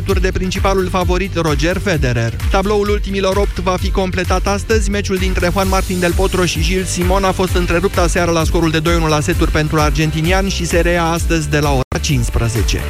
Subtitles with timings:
[0.00, 2.32] alături de principalul favorit Roger Federer.
[2.50, 4.90] Tabloul ultimilor 8 va fi completat astăzi.
[4.90, 8.70] Meciul dintre Juan Martin del Potro și Gilles Simon a fost întrerupt aseară la scorul
[8.70, 12.80] de 2-1 la seturi pentru argentinian și se reia astăzi de la ora 15.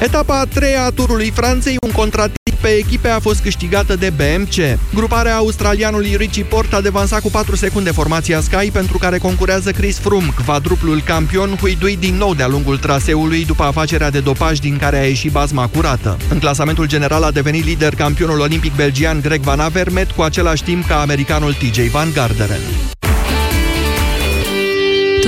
[0.00, 4.78] Etapa a treia a turului Franței, un contrat pe echipe a fost câștigată de BMC.
[4.94, 9.98] Gruparea australianului Richie Port a devansat cu 4 secunde formația Sky, pentru care concurează Chris
[9.98, 14.98] Froome, quadruplul campion, huiduit din nou de-a lungul traseului după afacerea de dopaj din care
[14.98, 16.16] a ieșit bazma curată.
[16.30, 20.86] În clasamentul general a devenit lider campionul olimpic belgian Greg Van Avermaet cu același timp
[20.86, 22.60] ca americanul TJ Van Garderen.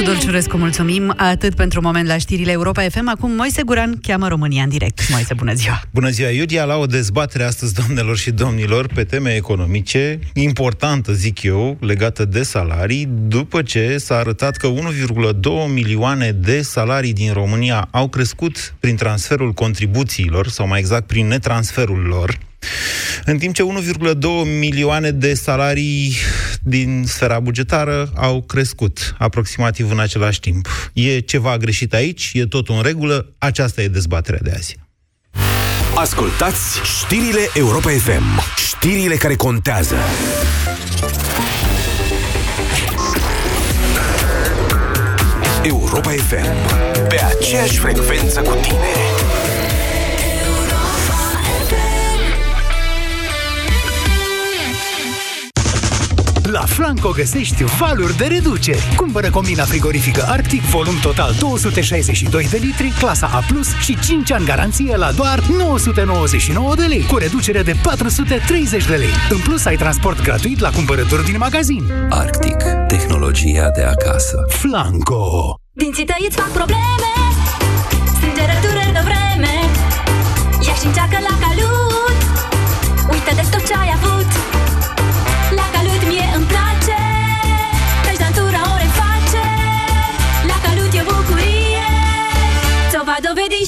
[0.00, 3.08] Tudor Ciurescu, mulțumim atât pentru moment la știrile Europa FM.
[3.08, 5.10] Acum Moise Guran cheamă România în direct.
[5.10, 5.82] Moise, bună ziua!
[5.90, 11.42] Bună ziua, Iudia, la o dezbatere astăzi, doamnelor și domnilor, pe teme economice, importantă, zic
[11.42, 17.88] eu, legată de salarii, după ce s-a arătat că 1,2 milioane de salarii din România
[17.90, 22.38] au crescut prin transferul contribuțiilor, sau mai exact prin netransferul lor,
[23.24, 24.18] în timp ce 1,2
[24.58, 26.16] milioane de salarii
[26.60, 30.68] din sfera bugetară au crescut aproximativ în același timp.
[30.92, 32.30] E ceva greșit aici?
[32.34, 33.34] E tot în regulă?
[33.38, 34.76] Aceasta e dezbaterea de azi.
[35.94, 38.40] Ascultați știrile Europa FM.
[38.68, 39.96] Știrile care contează.
[45.62, 46.78] Europa FM.
[47.08, 48.94] Pe aceeași frecvență cu tine.
[56.50, 58.94] La Flanco găsești valuri de reduceri.
[58.96, 63.42] Cumpără combina frigorifică Arctic, volum total 262 de litri, clasa A+,
[63.80, 69.14] și 5 ani garanție la doar 999 de lei, cu reducere de 430 de lei.
[69.30, 71.92] În plus, ai transport gratuit la cumpărături din magazin.
[72.08, 72.56] Arctic.
[72.88, 74.46] Tehnologia de acasă.
[74.48, 75.54] Flanco.
[75.72, 77.19] Dinții tăi îți fac probleme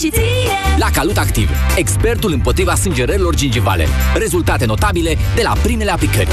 [0.02, 3.86] și ție La Calut Activ, expertul împotriva sângerărilor gingivale.
[4.14, 6.28] Rezultate notabile de la primele aplicări.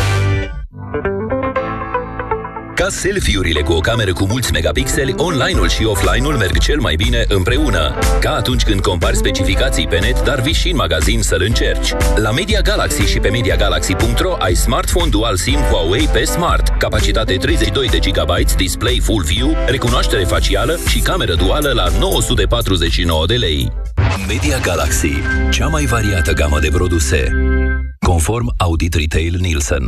[2.90, 7.26] Ca selfie-urile cu o cameră cu mulți megapixeli, online-ul și offline-ul merg cel mai bine
[7.28, 7.98] împreună.
[8.20, 11.94] Ca atunci când compari specificații pe net, dar vii și în magazin să-l încerci.
[12.16, 17.88] La Media Galaxy și pe MediaGalaxy.ro ai smartphone dual SIM Huawei pe Smart, capacitate 32
[17.88, 23.72] de GB, display full view, recunoaștere facială și cameră duală la 949 de lei.
[24.28, 25.14] Media Galaxy,
[25.52, 27.32] cea mai variată gamă de produse.
[28.00, 29.88] Conform Audit Retail Nielsen.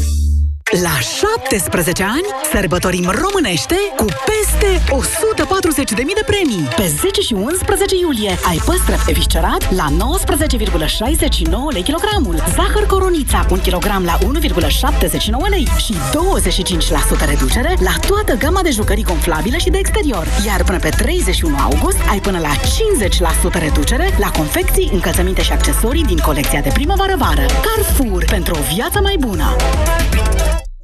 [0.79, 4.69] La 17 ani sărbătorim românește cu peste
[5.95, 6.67] 140.000 de premii.
[6.75, 13.61] Pe 10 și 11 iulie ai păstrăt eviscerat la 19,69 lei kilogramul, zahăr coronița 1
[13.61, 14.23] kg la 1,79
[15.49, 15.93] lei și
[17.23, 20.27] 25% reducere la toată gama de jucării gonflabile și de exterior.
[20.45, 22.53] Iar până pe 31 august ai până la
[23.57, 27.45] 50% reducere la confecții, încălțăminte și accesorii din colecția de primăvară-vară.
[27.65, 29.55] Carrefour, pentru o viață mai bună!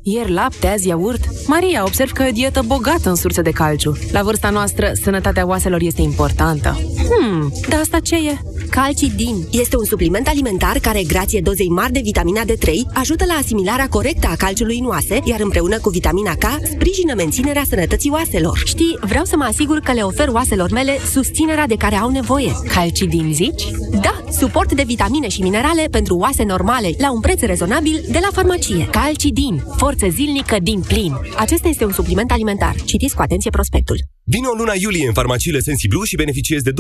[0.10, 1.24] Ieri lapte, azi iaurt.
[1.48, 3.98] Maria, observ că e o dietă bogată în surse de calciu.
[4.12, 6.80] La vârsta noastră, sănătatea oaselor este importantă.
[7.10, 8.38] Hmm, dar asta ce e?
[8.70, 13.88] Calcidin este un supliment alimentar care, grație dozei mari de vitamina D3, ajută la asimilarea
[13.88, 18.62] corectă a calciului în oase, iar împreună cu vitamina K, sprijină menținerea sănătății oaselor.
[18.66, 22.52] Știi, vreau să mă asigur că le ofer oaselor mele susținerea de care au nevoie.
[22.74, 23.64] Calcidin, zici?
[24.02, 28.30] Da, suport de vitamine și minerale pentru oase normale, la un preț rezonabil de la
[28.32, 28.88] farmacie.
[28.92, 29.64] Calcidin,
[29.98, 31.14] forță zilnică din plin.
[31.38, 32.76] Acesta este un supliment alimentar.
[32.86, 33.98] Citiți cu atenție prospectul.
[34.24, 36.74] Vino în luna iulie în farmaciile Sensiblu și beneficiezi de 20%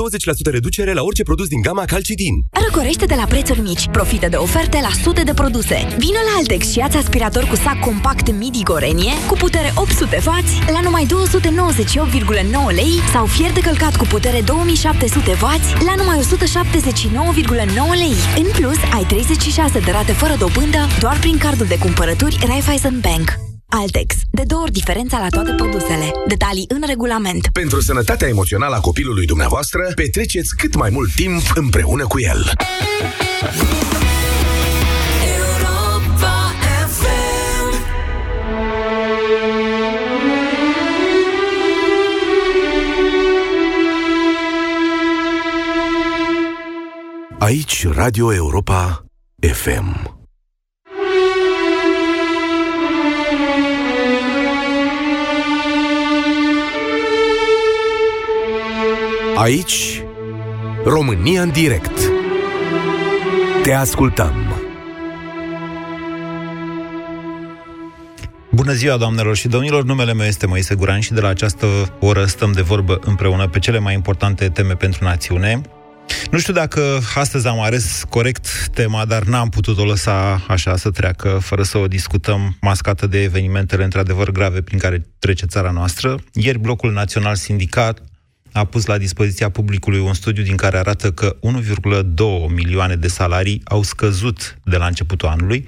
[0.51, 2.35] reducere la orice produs din gama Calcidin.
[2.65, 3.87] Răcorește de la prețuri mici.
[3.91, 5.87] Profită de oferte la sute de produse.
[5.97, 10.29] Vino la Altex și ia aspirator cu sac compact Midi Gorenie cu putere 800W
[10.75, 15.45] la numai 298,9 lei sau fier de călcat cu putere 2700W
[15.87, 16.25] la numai 179,9
[18.03, 18.17] lei.
[18.41, 23.06] În plus, ai 36 de rate fără dobândă doar prin cardul de cumpărături Raiffeisen Bank.
[23.07, 23.39] Bank.
[23.69, 24.15] Altex.
[24.31, 26.11] De două ori diferența la toate produsele.
[26.27, 27.47] Detalii în regulament.
[27.51, 32.51] Pentru sănătatea emoțională a copilului dumneavoastră, petreceți cât mai mult timp împreună cu el.
[47.39, 49.05] Aici, Radio Europa
[49.51, 50.16] FM.
[59.37, 60.01] Aici
[60.85, 61.91] România în direct.
[63.63, 64.33] Te ascultăm.
[68.51, 69.83] Bună ziua, doamnelor și domnilor!
[69.83, 71.67] Numele meu este Moise Guran și de la această
[71.99, 75.61] oră stăm de vorbă împreună pe cele mai importante teme pentru națiune.
[76.31, 76.81] Nu știu dacă
[77.15, 81.77] astăzi am ales corect tema, dar n-am putut o lăsa așa să treacă fără să
[81.77, 86.19] o discutăm mascată de evenimentele într-adevăr grave prin care trece țara noastră.
[86.33, 88.01] Ieri Blocul Național Sindicat
[88.51, 93.61] a pus la dispoziția publicului un studiu din care arată că 1,2 milioane de salarii
[93.63, 95.65] au scăzut de la începutul anului,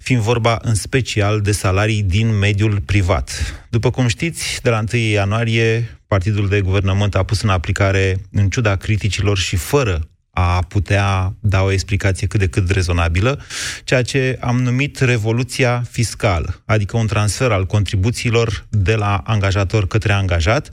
[0.00, 3.30] fiind vorba în special de salarii din mediul privat.
[3.70, 8.48] După cum știți, de la 1 ianuarie, Partidul de Guvernământ a pus în aplicare, în
[8.48, 10.08] ciuda criticilor și fără
[10.38, 13.42] a putea da o explicație cât de cât rezonabilă,
[13.84, 20.12] ceea ce am numit revoluția fiscală, adică un transfer al contribuțiilor de la angajator către
[20.12, 20.72] angajat,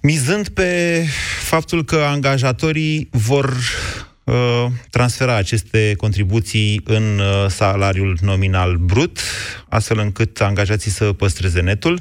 [0.00, 1.02] mizând pe
[1.42, 4.13] faptul că angajatorii vor uh,
[4.90, 9.18] transfera aceste contribuții în uh, salariul nominal brut,
[9.68, 12.00] astfel încât angajații să păstreze netul,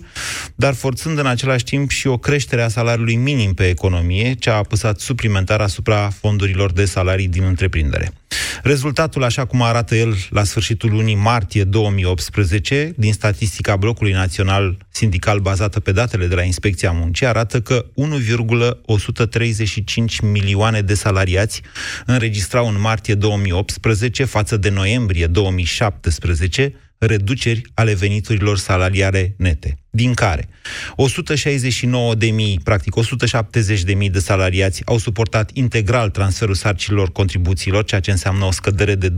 [0.56, 4.54] dar forțând în același timp și o creștere a salariului minim pe economie, ce a
[4.54, 8.14] apăsat suplimentar asupra fondurilor de salarii din întreprindere.
[8.64, 15.40] Rezultatul, așa cum arată el la sfârșitul lunii martie 2018, din statistica Blocului Național Sindical
[15.40, 21.62] bazată pe datele de la Inspecția Muncii, arată că 1,135 milioane de salariați
[22.06, 26.74] înregistrau în martie 2018 față de noiembrie 2017
[27.06, 30.50] reduceri ale veniturilor salariare nete, din care?
[30.96, 37.84] 169 de mii, practic 170 de mii de salariați au suportat integral transferul sarcilor contribuțiilor,
[37.84, 39.14] ceea ce înseamnă o scădere de 23%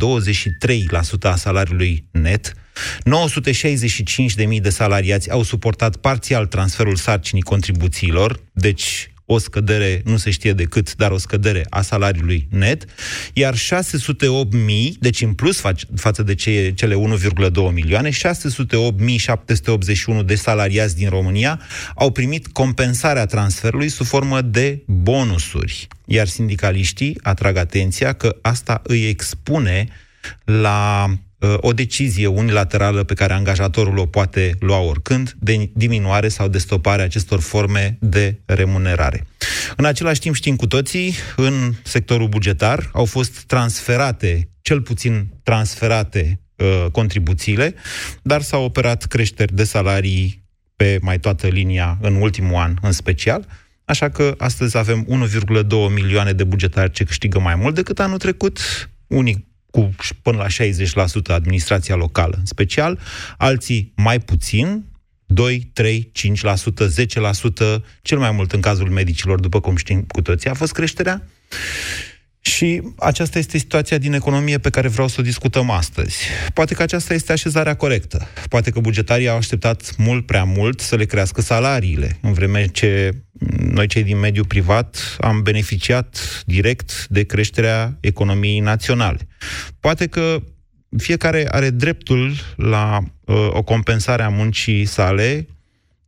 [1.22, 2.54] a salariului net,
[3.04, 10.18] 965 de mii de salariați au suportat parțial transferul sarcinii contribuțiilor, deci o scădere, nu
[10.18, 12.86] se știe decât, dar o scădere a salariului net,
[13.34, 13.60] iar 608.000,
[15.00, 18.16] deci în plus fa- față de ce, cele 1,2 milioane, 608.781
[20.26, 21.62] de salariați din România
[21.96, 25.88] au primit compensarea transferului sub formă de bonusuri.
[26.06, 29.88] Iar sindicaliștii atrag atenția că asta îi expune
[30.44, 31.08] la
[31.58, 37.02] o decizie unilaterală pe care angajatorul o poate lua oricând, de diminuare sau de stopare
[37.02, 39.28] a acestor forme de remunerare.
[39.76, 46.40] În același timp știm cu toții, în sectorul bugetar au fost transferate, cel puțin transferate
[46.56, 47.76] uh, contribuțiile,
[48.22, 50.44] dar s-au operat creșteri de salarii
[50.76, 53.48] pe mai toată linia în ultimul an în special,
[53.86, 58.60] așa că astăzi avem 1,2 milioane de bugetari ce câștigă mai mult decât anul trecut,
[59.08, 63.00] unii cu până la 60% administrația locală în special,
[63.38, 64.86] alții mai puțin,
[65.26, 66.88] 2, 3, 5%,
[67.78, 71.28] 10%, cel mai mult în cazul medicilor, după cum știm cu toții, a fost creșterea.
[72.56, 76.18] Și aceasta este situația din economie pe care vreau să o discutăm astăzi.
[76.54, 78.28] Poate că aceasta este așezarea corectă.
[78.50, 83.12] Poate că bugetarii au așteptat mult prea mult să le crească salariile, în vreme ce
[83.60, 89.28] noi cei din mediul privat am beneficiat direct de creșterea economiei naționale.
[89.80, 90.42] Poate că
[90.98, 95.48] fiecare are dreptul la uh, o compensare a muncii sale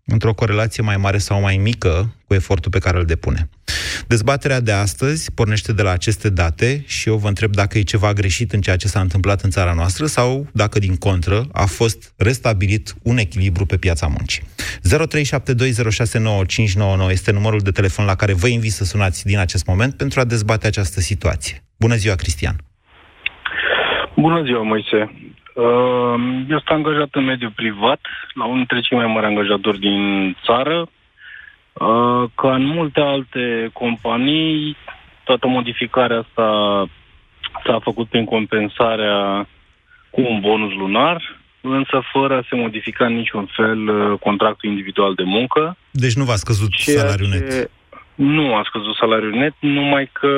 [0.07, 3.49] într-o corelație mai mare sau mai mică cu efortul pe care îl depune.
[4.07, 8.13] Dezbaterea de astăzi pornește de la aceste date și eu vă întreb dacă e ceva
[8.13, 12.13] greșit în ceea ce s-a întâmplat în țara noastră sau dacă, din contră, a fost
[12.17, 14.43] restabilit un echilibru pe piața muncii.
[17.07, 20.19] 0372069599 este numărul de telefon la care vă invit să sunați din acest moment pentru
[20.19, 21.63] a dezbate această situație.
[21.79, 22.55] Bună ziua, Cristian!
[24.15, 25.11] Bună ziua, Moise!
[25.57, 26.15] Uh,
[26.49, 27.99] eu sunt angajat în mediul privat,
[28.33, 30.79] la unul dintre cei mai mari angajatori din țară.
[31.73, 34.77] Uh, ca în multe alte companii,
[35.23, 36.47] toată modificarea asta
[37.65, 39.47] s-a făcut prin compensarea
[40.09, 45.13] cu un bonus lunar, însă fără a se modifica în niciun fel uh, contractul individual
[45.13, 45.77] de muncă.
[45.91, 47.71] Deci nu v-a scăzut salariul net?
[48.15, 50.31] Nu a scăzut salariul net, numai că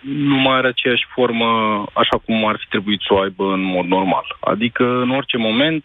[0.00, 1.46] nu mai are aceeași formă
[1.92, 4.36] așa cum ar fi trebuit să o aibă în mod normal.
[4.40, 5.84] Adică, în orice moment,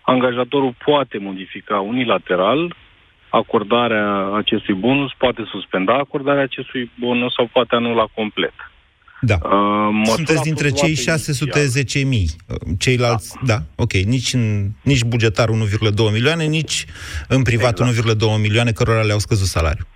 [0.00, 2.74] angajatorul poate modifica unilateral
[3.28, 8.54] acordarea acestui bonus, poate suspenda acordarea acestui bonus sau poate anula complet.
[9.20, 9.38] Da.
[9.42, 12.30] Uh, Sunteți dintre cei 610 mii.
[12.78, 13.54] Ceilalți, da.
[13.54, 13.92] da, ok.
[13.92, 15.54] Nici, în, nici bugetar 1,2
[16.12, 16.84] milioane, nici
[17.28, 18.16] în privat exact.
[18.36, 19.86] 1,2 milioane cărora le-au scăzut salariul.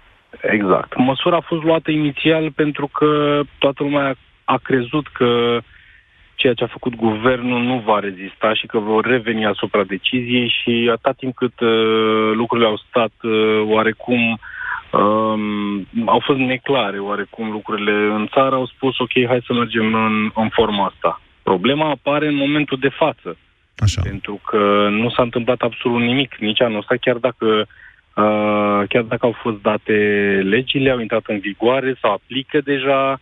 [0.42, 0.96] Exact.
[0.96, 5.58] Măsura a fost luată inițial pentru că toată lumea a crezut că
[6.34, 10.90] ceea ce a făcut guvernul nu va rezista și că vor reveni asupra deciziei și
[10.92, 14.38] atât timp cât uh, lucrurile au stat uh, oarecum
[14.90, 20.30] um, au fost neclare oarecum lucrurile în țară, au spus ok, hai să mergem în,
[20.34, 21.20] în forma asta.
[21.42, 23.36] Problema apare în momentul de față.
[23.76, 24.00] Așa.
[24.02, 27.66] Pentru că nu s-a întâmplat absolut nimic nici anul ăsta, chiar dacă uh,
[28.88, 29.92] chiar dacă au fost date
[30.44, 33.20] legile, au intrat în vigoare sau aplică deja,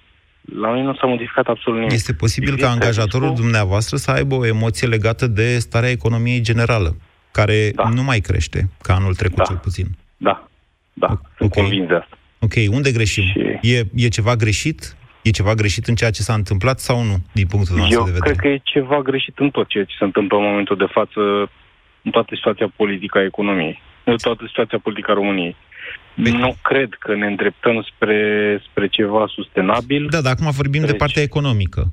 [0.60, 1.94] la noi nu s-a modificat absolut nimic.
[1.94, 6.40] Este posibil ca Există angajatorul riscul- dumneavoastră să aibă o emoție legată de starea economiei
[6.40, 6.96] generală,
[7.30, 7.88] care Da.
[7.88, 9.86] nu mai crește, ca anul trecut cel puțin.
[10.16, 10.48] Da,
[10.92, 11.06] da,
[11.36, 11.52] sunt Ok.
[11.62, 12.18] convins de asta.
[12.38, 13.24] Ok, unde greșim?
[13.62, 14.96] E, e ceva greșit?
[15.22, 18.10] E ceva greșit în ceea ce s-a întâmplat sau nu, din punctul nostru Eu de
[18.10, 18.34] vedere?
[18.34, 21.20] cred că e ceva greșit în tot ceea ce se întâmplă în momentul de față,
[22.02, 25.56] în toată situația politică a economiei, în toată situația politică a României.
[26.14, 30.06] Nu cred că ne îndreptăm spre, spre ceva sustenabil.
[30.10, 31.92] Da, dar acum vorbim de partea economică.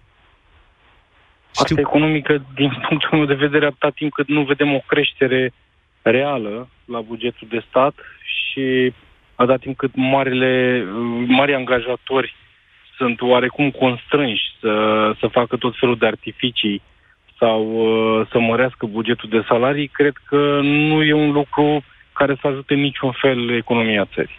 [1.53, 5.53] Partea economică, din punctul meu de vedere, atâta timp cât nu vedem o creștere
[6.01, 7.93] reală la bugetul de stat
[8.23, 8.93] și
[9.35, 10.83] atâta timp cât marile,
[11.27, 12.35] mari angajatori
[12.97, 14.73] sunt oarecum constrânși să,
[15.19, 16.81] să facă tot felul de artificii
[17.39, 21.83] sau uh, să mărească bugetul de salarii, cred că nu e un lucru
[22.17, 24.37] care să ajute în niciun fel economia țării.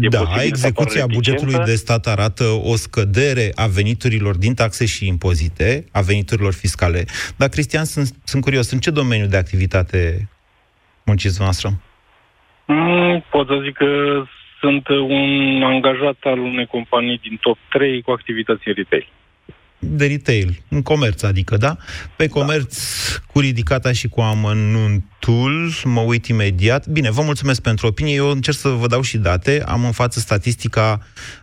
[0.00, 1.70] E da, posibil să execuția apară bugetului reticență.
[1.70, 7.04] de stat arată o scădere a veniturilor din taxe și impozite, a veniturilor fiscale.
[7.36, 10.28] Dar, Cristian, sunt, sunt curios, în ce domeniu de activitate
[11.04, 11.68] munciți noastră?
[12.66, 14.22] Mm, pot să zic că
[14.60, 19.08] sunt un angajat al unei companii din top 3 cu activități în retail.
[19.78, 21.76] De retail, în comerț, adică, da?
[22.16, 22.78] Pe comerț
[23.32, 26.86] cu ridicata și cu amănuntul, mă uit imediat.
[26.86, 28.14] Bine, vă mulțumesc pentru opinie.
[28.14, 29.62] Eu încerc să vă dau și date.
[29.66, 31.00] Am în față statistica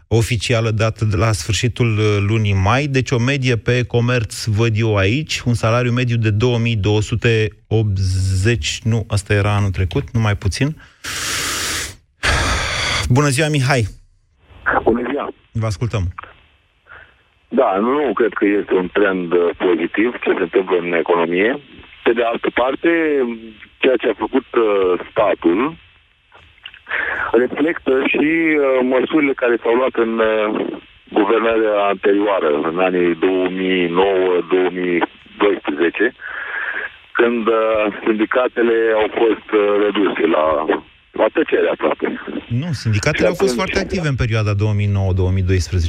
[0.08, 2.88] oficială dată de la sfârșitul uh, lunii mai.
[2.88, 9.34] Deci o medie pe comerț văd eu aici, un salariu mediu de 2280, nu, asta
[9.34, 10.82] era anul trecut, nu mai puțin.
[13.10, 13.88] Bună ziua, Mihai!
[14.84, 15.34] Bună ziua!
[15.52, 16.14] Vă ascultăm.
[17.56, 21.60] Da, nu cred că este un trend uh, pozitiv ce se întâmplă în economie.
[22.04, 22.90] Pe de altă parte,
[23.78, 25.76] ceea ce a făcut uh, statul
[27.32, 28.26] reflectă și
[28.58, 30.66] uh, măsurile care s-au luat în uh,
[31.12, 33.18] guvernarea anterioară, în anii 2009-2012,
[37.12, 40.66] când uh, sindicatele au fost uh, reduse la,
[41.22, 42.06] la tăcere aproape.
[42.48, 44.58] Nu, sindicatele au fost foarte active în perioada 2009-2012.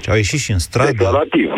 [0.09, 0.91] Au ieșit și în stradă.
[0.91, 1.51] Declarativ.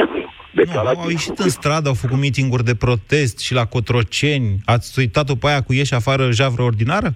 [0.53, 4.57] Nu, au ieșit în stradă, au făcut mitinguri de protest și la Cotroceni.
[4.65, 7.11] Ați uitat-o pe aia cu ieși afară javră ordinară?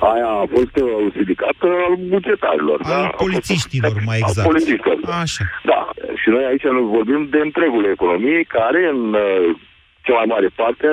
[0.00, 2.78] Aia a fost uh, un sindicat uh, al bugetarilor.
[2.82, 3.08] Al da?
[3.22, 4.48] polițiștilor, mai Al exact.
[4.48, 4.98] polițiștilor.
[5.22, 5.44] Așa.
[5.64, 5.80] Da,
[6.20, 9.56] și noi aici nu vorbim de întregul economiei, care în uh,
[10.06, 10.86] cea mai mare parte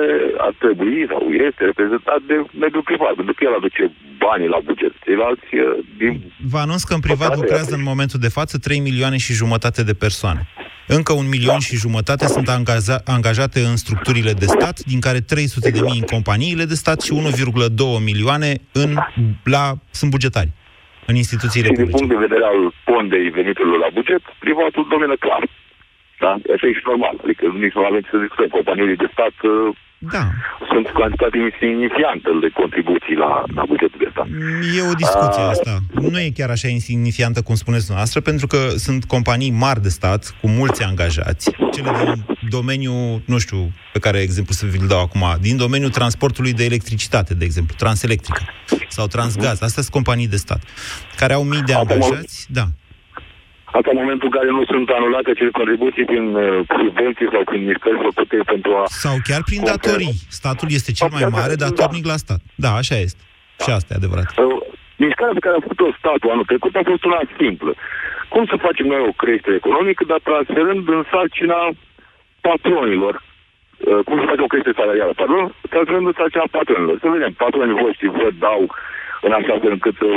[0.46, 3.82] ar trebui sau este reprezentat de mediul privat, pentru că el aduce
[4.24, 4.92] banii la buget.
[5.04, 6.12] Ceilalți uh, din...
[6.52, 9.82] Vă anunț că în privat Păcate, lucrează în momentul de față 3 milioane și jumătate
[9.90, 10.40] de persoane.
[10.86, 15.70] Încă un milion și jumătate sunt angaza- angajate în structurile de stat, din care 300
[15.70, 18.90] de mii în companiile de stat și 1,2 milioane în,
[19.44, 20.50] la, sunt bugetari
[21.10, 21.98] în instituțiile Și din publice.
[22.02, 25.42] punct de vedere al pondei veniturilor la buget, privatul domină clar.
[26.24, 26.32] Da?
[26.54, 27.14] Așa e și normal.
[27.24, 28.48] Adică nici nu avem ce să discutăm.
[28.58, 29.76] Companiile de stat uh,
[30.16, 30.24] da.
[30.72, 34.26] sunt cantitate insignifiantă de contribuții la, la bugetul de stat.
[34.76, 35.52] E o discuție Ah.
[35.54, 35.72] asta.
[36.12, 40.34] Nu e chiar așa insignifiantă cum spuneți dumneavoastră, pentru că sunt companii mari de stat,
[40.40, 43.60] cu mulți angajați, cele din domeniul, nu știu,
[43.92, 48.44] pe care exemplu să vi-l dau acum, din domeniul transportului de electricitate, de exemplu, Transelectrica
[48.88, 50.62] sau Transgaz, astea sunt companii de stat,
[51.16, 52.64] care au mii de angajați, da.
[53.76, 57.62] Asta în momentul în care nu sunt anulate acele contribuții prin uh, subvenții sau prin
[57.68, 58.82] mișcări făcute pentru a...
[59.04, 60.14] Sau chiar prin datorii.
[60.40, 62.40] Statul este cel mai mare datornic la stat.
[62.64, 63.22] Da, așa este.
[63.62, 64.28] Și asta e adevărat.
[64.36, 64.60] Uh,
[65.04, 67.72] Mișcarea pe care a făcut-o statul anul trecut a fost una simplă.
[68.34, 71.60] Cum să facem noi o creștere economică, dar transferând în sarcina
[72.48, 76.96] patronilor uh, cum să facem o creștere salarială, pardon, transferând în sarcina patronilor.
[77.02, 78.60] Să vedem, patronii voștri vă dau
[79.26, 80.08] în așa fel încât să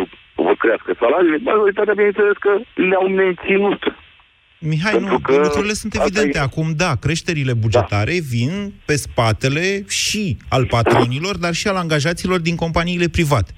[0.48, 2.52] vă crească salariile, majoritatea, bineînțeles, că
[2.90, 3.82] le-au menținut.
[4.60, 6.38] Mihai, Pentru nu, că lucrurile sunt asta evidente.
[6.38, 12.40] e- Acum, da, creșterile bugetare vin pe spatele și al patronilor, dar și al angajaților
[12.40, 13.52] din companiile private.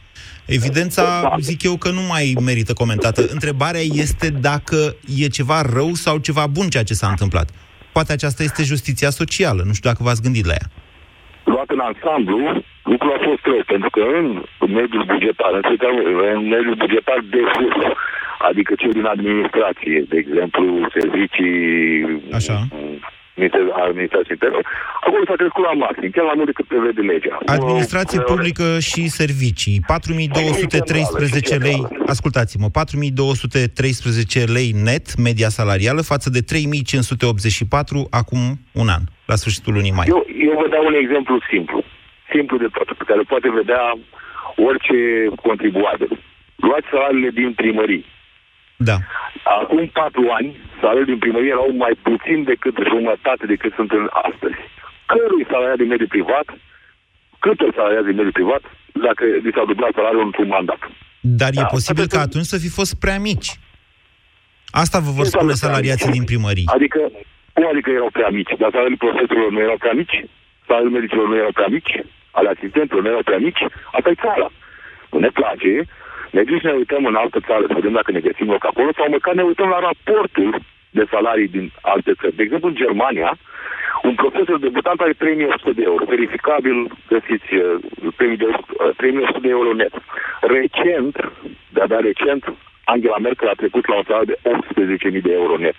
[0.46, 3.26] Evidența, zic eu, că nu mai merită comentată.
[3.30, 7.50] Întrebarea este dacă e ceva rău sau ceva bun ceea ce s-a întâmplat.
[7.92, 9.64] Poate aceasta este justiția socială.
[9.66, 10.70] Nu știu dacă v-ați gândit la ea.
[11.54, 12.40] Luat în ansamblu,
[12.84, 14.02] lucrul a fost rău, pentru că
[14.66, 15.94] în mediul bugetar, în, special
[16.36, 17.78] în mediul bugetar de sus,
[18.50, 20.64] adică cei din administrație, de exemplu,
[20.98, 21.64] servicii
[22.40, 22.58] Așa.
[23.40, 24.60] Minister- administrație internă,
[25.06, 27.38] acolo s-a crescut la maxim, chiar mai mult decât prevede legea.
[27.46, 36.42] Administrație Uh, publică și servicii, 4213 lei, ascultați-mă, 4213 lei net, media salarială, față de
[36.42, 40.06] 3584 acum un an, la sfârșitul lunii mai.
[40.14, 41.84] Eu, eu vă dau un exemplu simplu,
[42.34, 43.84] simplu de tot, pe care îl poate vedea
[44.70, 44.98] orice
[45.48, 46.12] contribuabil.
[46.56, 48.06] Luați salariile din primării.
[48.90, 48.98] Da.
[49.62, 54.60] Acum patru ani, salariile din primărie erau mai puțin decât jumătate decât sunt în astăzi.
[55.12, 56.48] Cărui salariat din mediul privat,
[57.44, 58.64] cât îl salariat din mediul privat,
[59.06, 60.82] dacă li s-a dublat salariul într-un mandat.
[61.40, 63.50] Dar e Da, posibil pentru ca că- atunci să fi fost prea mici.
[64.84, 66.64] Asta vă vor spune salariații din primării.
[66.78, 67.00] Adică,
[67.56, 68.54] cum adică erau prea mici?
[68.62, 70.16] Dar salariile profesorilor nu erau prea mici?
[70.68, 71.94] Salariile medicilor nu erau prea mici?
[72.38, 73.62] Ale asistentelor nu erau prea mici?
[73.98, 74.48] Asta e țara.
[75.12, 75.74] Nu ne place,
[76.36, 78.90] ne ducem să ne uităm în altă țară să vedem dacă ne găsim loc acolo
[78.96, 80.50] sau măcar ne uităm la raportul
[80.98, 82.36] de salarii din alte țări.
[82.36, 83.38] De exemplu, în Germania,
[84.04, 86.06] un profesor debutant are 3100 de euro.
[86.06, 87.64] Verificabil, găsiți uh,
[88.16, 89.94] premii de, uh, 3100 de euro net.
[90.42, 91.32] Recent,
[91.70, 94.40] de-abia recent, Angela Merkel a trecut la o salariu de
[95.12, 95.76] 18.000 de euro net.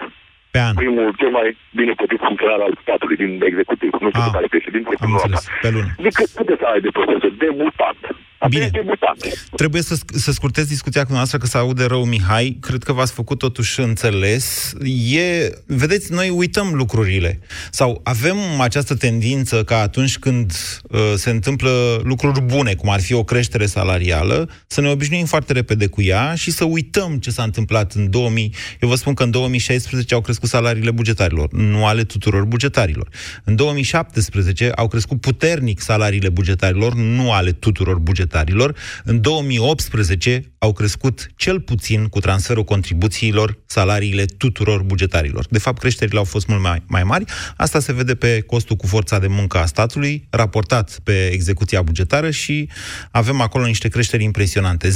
[0.57, 0.75] Pe an.
[0.75, 1.47] Primul, cel mai
[1.79, 3.91] bine plătit funcționar al statului din executiv.
[4.05, 4.91] Nu știu Ah, pe care președinte.
[5.01, 5.91] Am înțeles, pe lună.
[6.07, 7.31] De cât, cât de salarii de profesor?
[7.43, 8.01] Debutant.
[8.49, 8.69] Bine.
[8.73, 9.49] Debutant.
[9.57, 12.59] Trebuie să, să scurtez discuția cu noastră, că se aude rău, Mihai.
[12.61, 14.73] Cred că v-ați făcut totuși înțeles.
[15.13, 17.41] E, vedeți, noi uităm lucrurile.
[17.71, 23.15] Sau avem această tendință ca atunci când uh, se întâmplă lucruri bune, cum ar fi
[23.15, 27.43] o creștere salarială, să ne obișnuim foarte repede cu ea și să uităm ce s-a
[27.43, 28.55] întâmplat în 2000.
[28.81, 33.09] Eu vă spun că în 2016 au crescut salariile bugetarilor, nu ale tuturor bugetarilor.
[33.45, 38.77] În 2017 au crescut puternic salariile bugetarilor, nu ale tuturor bugetarilor.
[39.05, 45.47] În 2018 au crescut cel puțin cu transferul contribuțiilor salariile tuturor bugetarilor.
[45.51, 47.25] De fapt, creșterile au fost mult mai, mai mari.
[47.57, 52.31] Asta se vede pe costul cu forța de muncă a statului, raportat pe execuția bugetară
[52.31, 52.69] și
[53.11, 54.89] avem acolo niște creșteri impresionante.
[54.89, 54.95] 0372069599.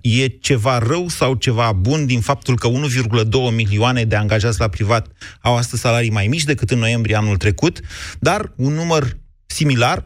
[0.00, 5.06] E ceva rău sau ceva bun din faptul că 1,2 milioane de angajați la privat
[5.42, 7.80] au astăzi salarii mai mici decât în noiembrie anul trecut,
[8.20, 9.02] dar un număr
[9.46, 10.02] similar, 1,2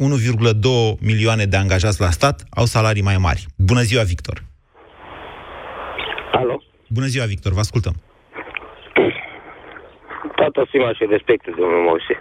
[1.00, 3.46] milioane de angajați la stat, au salarii mai mari.
[3.57, 4.42] Bună ziua, Victor!
[6.33, 6.62] Alo?
[6.88, 7.94] Bună ziua, Victor, vă ascultăm.
[10.37, 12.16] Toată stima și respectul, domnul Moise.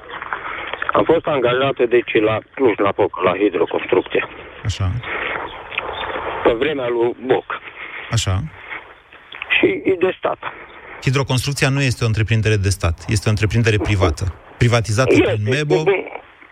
[0.93, 4.27] Am fost angajat, deci, la Cluj, la Poc, la hidroconstrucție.
[4.63, 4.91] Așa.
[6.43, 7.47] Pe vremea lui Boc.
[8.11, 8.43] Așa.
[9.59, 10.37] Și e de stat.
[11.01, 14.33] Hidroconstrucția nu este o întreprindere de stat, este o întreprindere privată.
[14.57, 15.83] Privatizată prin MEBO.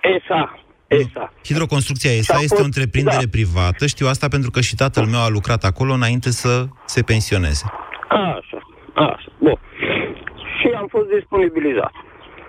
[0.01, 0.59] ESA.
[0.87, 1.33] ESA.
[1.45, 3.31] Hidroconstrucția ESA S-a este o fost- întreprindere da.
[3.31, 3.85] privată.
[3.87, 7.65] Știu asta pentru că și tatăl meu a lucrat acolo înainte să se pensioneze.
[8.09, 8.59] Așa,
[8.93, 9.31] așa.
[9.39, 9.59] Bun.
[10.59, 11.91] Și am fost disponibilizat.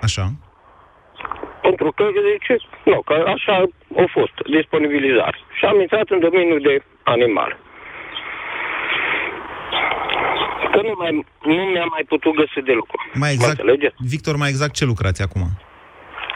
[0.01, 0.25] Așa.
[1.63, 2.57] Pentru că, de ce?
[2.85, 3.55] Nu, că așa
[4.03, 5.39] a fost, disponibilizare.
[5.59, 7.51] Și am intrat în domeniul de animal.
[10.73, 12.97] Că nu, mai, nu mi-am mai putut găsi de lucru.
[13.07, 13.95] Mai Mă exact, înțelegeți?
[14.15, 15.43] Victor, mai exact ce lucrați acum?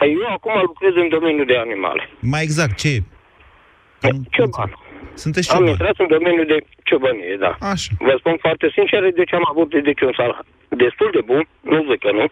[0.01, 2.09] Eu acum lucrez în domeniul de animale.
[2.19, 2.99] Mai exact, ce e?
[4.31, 4.71] Cioban.
[5.13, 5.71] Sunteți Am cioban.
[5.71, 7.55] intrat în domeniul de ciobănie, da.
[7.59, 7.91] Așa.
[7.99, 11.99] Vă spun foarte sincer, deci am avut deci un salar destul de bun, nu zic
[11.99, 12.25] că nu,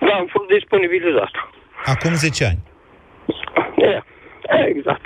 [0.00, 1.30] dar am fost disponibilizat.
[1.84, 2.60] Acum 10 ani.
[3.76, 4.02] E,
[4.76, 5.04] exact.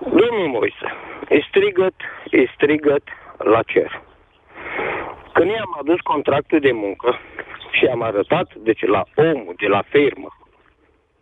[0.00, 0.86] Domnul Moise,
[1.28, 1.94] e strigăt,
[2.30, 3.02] e strigăt
[3.38, 4.02] la cer.
[5.32, 7.18] Când i-am adus contractul de muncă
[7.70, 10.28] și am arătat, deci la omul de la firmă,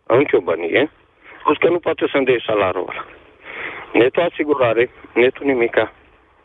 [0.05, 0.91] în ciobănie,
[1.35, 3.05] a spus că nu poate să-mi dea salariul ăla.
[3.93, 5.91] Netul asigurare, netul nimica.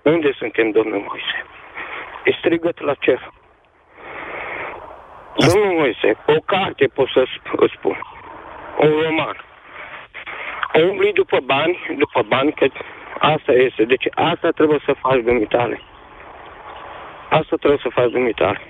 [0.02, 1.38] Unde suntem, domnul Moise?
[2.24, 3.32] E strigăt la cer.
[5.36, 8.00] Domnul Moise, o carte pot să sp- îți spun.
[8.78, 9.36] Un roman.
[10.88, 12.66] Umbli după bani, după bani, că
[13.18, 13.84] asta este.
[13.84, 15.80] Deci asta trebuie să faci dumitale.
[17.38, 18.60] Asta trebuie să faci dumitale.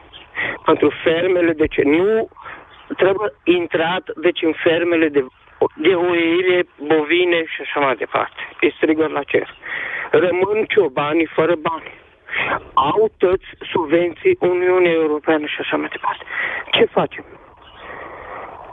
[0.64, 2.29] Pentru fermele, deci nu
[2.96, 5.27] trebuie intrat, deci în fermele de,
[5.74, 8.40] de oile, bovine și așa mai departe.
[8.61, 9.55] E strigă la cer.
[10.11, 11.90] Rămân ciobanii fără bani.
[12.74, 16.24] Au toți subvenții Uniunii Europene și așa mai departe.
[16.70, 17.24] Ce facem?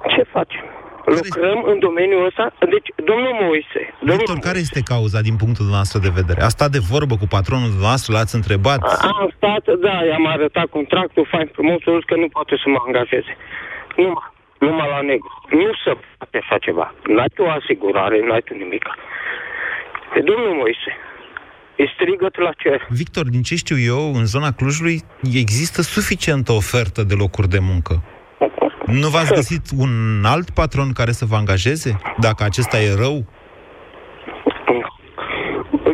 [0.07, 0.65] Ce facem?
[1.05, 2.53] Lucrăm în domeniul ăsta?
[2.59, 6.41] Deci, domnul Moise, Victor, care este cauza din punctul nostru de vedere?
[6.41, 8.79] A stat de vorbă cu patronul noastră, l-ați întrebat?
[9.19, 12.79] Am stat, da, i-am arătat contractul, fain frumos, a zis că nu poate să mă
[12.85, 13.33] angajeze.
[13.97, 14.27] Numai,
[14.59, 15.33] numai la negru.
[15.49, 16.93] Nu se poate așa ceva.
[17.13, 18.83] N-ai tu o asigurare, n-ai tu nimic.
[20.13, 20.91] Pe domnul Moise,
[21.81, 22.87] E strigăt la cer.
[22.89, 25.01] Victor, din ce știu eu, în zona Clujului
[25.33, 28.03] există suficientă ofertă de locuri de muncă.
[28.91, 31.99] Nu v-ați găsit un alt patron care să vă angajeze?
[32.17, 33.25] Dacă acesta e rău?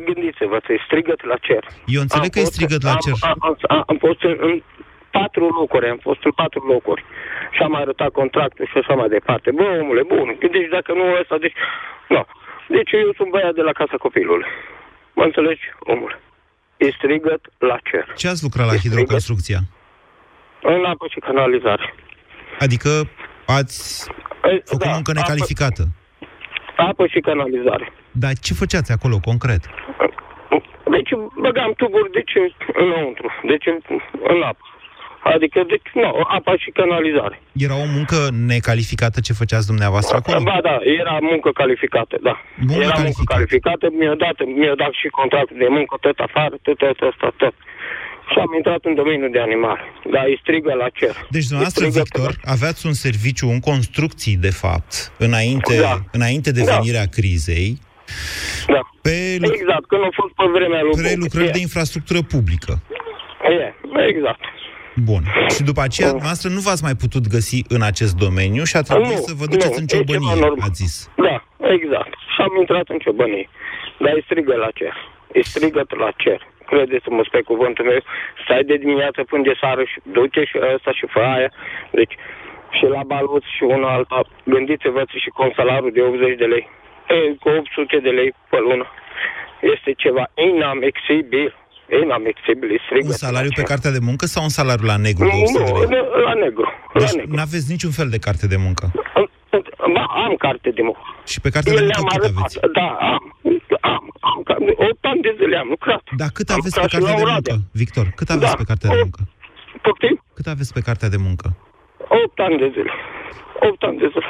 [0.05, 1.63] Gândiți-vă, e strigăt la cer.
[1.85, 3.13] Eu înțeleg că e fost- strigăt la am, cer.
[3.19, 4.63] Am, am, am, am fost în, în
[5.11, 7.03] patru locuri, am fost în patru locuri.
[7.51, 9.51] Și am arătat contractul și așa mai departe.
[9.51, 11.57] Bă, omule, bun, deci dacă nu ăsta, deci...
[12.07, 12.25] Nu.
[12.67, 14.47] Deci eu sunt băiat de la Casa Copilului.
[15.13, 16.19] Mă înțelegi, omule?
[16.77, 18.05] E strigăt la cer.
[18.15, 19.59] Ce ați lucrat la hidroconstrucția?
[20.61, 21.95] În apă și canalizare.
[22.59, 22.89] Adică
[23.45, 24.09] ați
[24.43, 25.83] E, făcut da, muncă necalificată.
[26.75, 27.93] Apă, apă și canalizare.
[28.11, 29.61] Dar ce făceați acolo, concret?
[30.95, 32.33] Deci băgam tuburi, deci
[32.83, 33.77] înăuntru, deci în,
[34.33, 34.65] în apă.
[35.33, 37.41] Adică, deci, nu, apa și canalizare.
[37.65, 38.17] Era o muncă
[38.53, 40.39] necalificată ce făceați dumneavoastră acolo?
[40.43, 42.35] Ba da, era muncă calificată, da.
[42.67, 46.77] Muncă era muncă calificată, mi-a dat, mi-a dat și contractul de muncă, tot afară, tot,
[46.77, 47.53] tot, tot, tot, tot.
[48.31, 49.81] Și am intrat în domeniul de animale.
[50.11, 51.15] Da, îi strigă la cer.
[51.29, 55.95] Deci, dumneavoastră, Îi strigă Victor, aveați un serviciu în construcții, de fapt, înainte, Da.
[56.11, 56.73] înainte de Da.
[56.75, 57.77] venirea crizei,
[58.67, 58.81] Da.
[59.01, 61.23] pe, lu- Exact, când a fost pe vremea lui pe Boc.
[61.23, 62.73] lucrări E, de infrastructură publică.
[63.57, 63.73] E,
[64.13, 64.39] exact.
[65.09, 65.23] Bun.
[65.55, 69.17] Și după aceea, dumneavoastră nu v-ați mai putut găsi în acest domeniu și a trebuit
[69.19, 70.67] Nu, să vă duceți nu, în e ceva ciobănie, normal.
[70.69, 70.93] ați zis.
[71.27, 71.35] Da,
[71.77, 72.13] exact.
[72.33, 73.49] Și am intrat în ciobănie.
[74.03, 74.93] Dar îi strigă la cer.
[75.33, 76.39] Îi strigă la cer.
[76.71, 78.01] Credeți-mă pe cuvântul meu,
[78.43, 81.51] stai de dimineață până de seară și duce și ăsta și fă aia.
[81.99, 82.15] Deci,
[82.77, 84.19] și la baluț și una alta.
[84.53, 86.65] Gândiți-vă și cu un salariu de 80 de lei.
[87.15, 88.85] E, cu 800 de lei pe lună.
[89.73, 91.55] Este ceva inamexibil.
[92.03, 95.31] Inamexibil, îi strigă Un salariu pe cartea de muncă sau un salariu la negru de
[95.35, 96.23] 800 de Nu, lei?
[96.27, 96.67] la negru.
[96.93, 97.35] La Deci negru.
[97.35, 98.85] nu aveți niciun fel de carte de muncă.
[99.95, 100.99] Ba, am carte de muncă.
[101.31, 102.37] Și pe cartea de Eu muncă le-am cât arătat.
[102.39, 102.55] aveți?
[102.79, 103.23] Da, am.
[103.93, 104.43] Am, am.
[104.57, 106.01] am 8 ani de zile am lucrat.
[106.21, 107.53] Dar cât Am aveți pe lucrat și cartea la de Oradea.
[107.55, 108.05] muncă, Victor?
[108.19, 108.57] Cât aveți Da.
[108.61, 109.21] pe cartea de muncă?
[109.85, 110.15] Poftim?
[110.37, 111.47] Cât aveți pe cartea de muncă?
[112.25, 112.91] 8 ani de zile.
[113.69, 114.29] 8 ani de zile.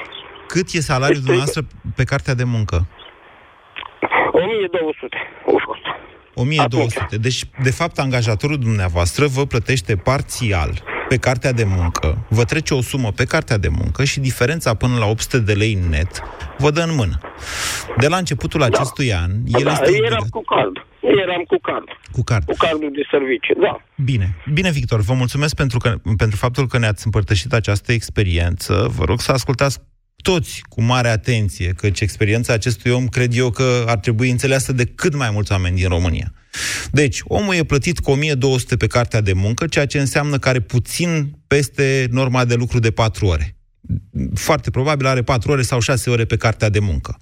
[0.54, 1.62] Cât e salariul dumneavoastră
[2.00, 2.78] pe cartea de muncă?
[4.32, 5.82] 1200 au fost.
[6.36, 7.18] 1200.
[7.18, 10.72] Deci, de fapt, angajatorul dumneavoastră vă plătește parțial
[11.10, 14.98] pe cartea de muncă, vă trece o sumă pe cartea de muncă și diferența până
[14.98, 16.22] la 800 de lei net
[16.58, 17.20] vă dă în mână.
[17.98, 20.30] De la începutul acestui an, el da, este eram obligat...
[20.30, 20.76] cu card.
[21.24, 21.88] Eram cu card.
[22.12, 22.46] Cu card.
[22.46, 23.82] Cu cardul de serviciu, da.
[24.04, 24.36] Bine.
[24.54, 28.88] Bine, Victor, vă mulțumesc pentru, că, pentru faptul că ne-ați împărtășit această experiență.
[28.98, 29.80] Vă rog să ascultați
[30.22, 34.86] toți cu mare atenție, căci experiența acestui om cred eu că ar trebui înțeleasă de
[34.86, 36.34] cât mai mulți oameni din România.
[36.92, 40.60] Deci, omul e plătit cu 1200 pe cartea de muncă, ceea ce înseamnă că are
[40.60, 43.56] puțin peste norma de lucru de 4 ore.
[44.34, 47.18] Foarte probabil are 4 ore sau 6 ore pe cartea de muncă.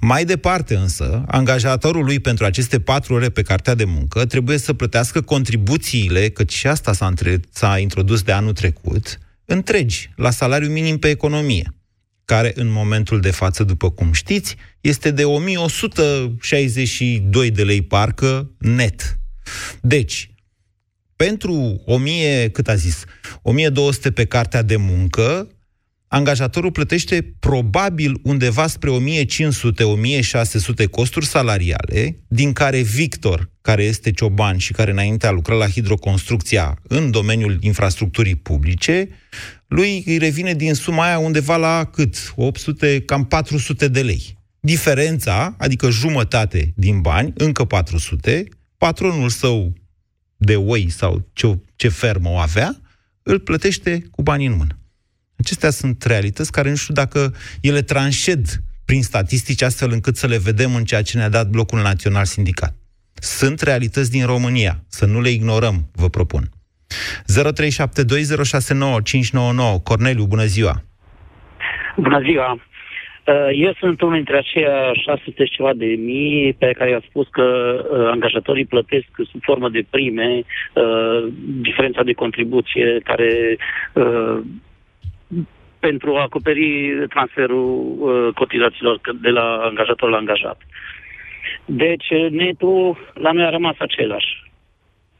[0.00, 4.72] Mai departe însă, angajatorul lui pentru aceste patru ore pe cartea de muncă trebuie să
[4.72, 10.70] plătească contribuțiile, căci și asta s-a, între, s-a introdus de anul trecut, întregi, la salariu
[10.70, 11.75] minim pe economie,
[12.26, 19.18] care în momentul de față, după cum știți, este de 1162 de lei parcă net.
[19.80, 20.30] Deci,
[21.16, 23.04] pentru 1000, cât a zis,
[23.42, 25.48] 1200 pe cartea de muncă,
[26.08, 28.94] angajatorul plătește probabil undeva spre 1500-1600
[30.90, 36.78] costuri salariale, din care Victor, care este cioban și care înainte a lucrat la hidroconstrucția
[36.88, 39.08] în domeniul infrastructurii publice,
[39.66, 42.32] lui îi revine din suma aia undeva la cât?
[42.36, 44.38] 800, cam 400 de lei.
[44.60, 48.44] Diferența, adică jumătate din bani, încă 400,
[48.78, 49.72] patronul său
[50.36, 52.80] de oi sau ce, ce fermă o avea,
[53.22, 54.78] îl plătește cu bani în mână.
[55.38, 58.44] Acestea sunt realități care nu știu dacă ele tranșed
[58.84, 62.74] prin statistici astfel încât să le vedem în ceea ce ne-a dat Blocul Național Sindicat.
[63.14, 66.42] Sunt realități din România, să nu le ignorăm, vă propun.
[69.76, 70.82] 0372069599 Corneliu, bună ziua!
[71.96, 72.60] Bună ziua!
[73.26, 77.26] Uh, Eu sunt unul dintre aceia 600 și ceva de mii pe care i-a spus
[77.30, 80.42] că uh, angajatorii plătesc sub formă de prime
[80.74, 81.26] uh,
[81.60, 83.56] diferența de contribuție care
[83.92, 84.38] uh,
[85.88, 86.68] pentru a acoperi
[87.14, 88.94] transferul uh, cotizațiilor
[89.26, 90.58] de la angajator la angajat.
[91.82, 92.82] Deci netul
[93.24, 94.30] la noi a rămas același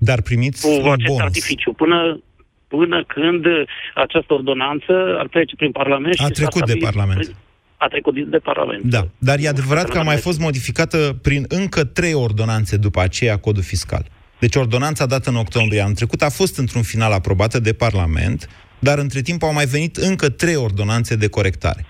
[0.08, 1.20] Dar primiți cu un acest bonus.
[1.28, 1.72] artificiu.
[1.72, 1.98] Până,
[2.68, 3.44] până când
[3.94, 7.36] această ordonanță ar trece prin Parlament și A s-ar trecut de stabili- Parlament.
[7.76, 8.82] A trecut de- de Parlament.
[8.82, 13.36] Da, dar e adevărat că a mai fost modificată prin încă trei ordonanțe după aceea
[13.38, 14.04] codul fiscal.
[14.38, 18.98] Deci ordonanța dată în octombrie anul trecut a fost într-un final aprobată de Parlament, dar
[18.98, 21.84] între timp au mai venit încă trei ordonanțe de corectare.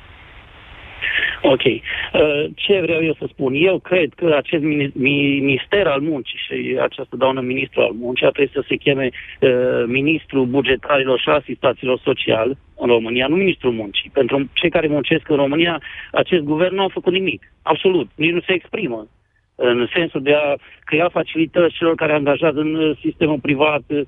[1.42, 1.64] Ok.
[1.64, 3.52] Uh, Ce vreau eu să spun?
[3.54, 8.32] Eu cred că acest mini- minister al muncii și această doamnă ministru al muncii ar
[8.32, 9.50] trebui să se cheme uh,
[9.86, 14.10] ministrul bugetarilor și asistaților social în România, nu ministrul muncii.
[14.12, 17.52] Pentru cei care muncesc în România, acest guvern nu a făcut nimic.
[17.62, 18.08] Absolut.
[18.14, 19.08] Nici nu se exprimă
[19.56, 23.82] în sensul de a crea facilități celor care angajează în uh, sistemul privat.
[23.86, 24.00] Uh,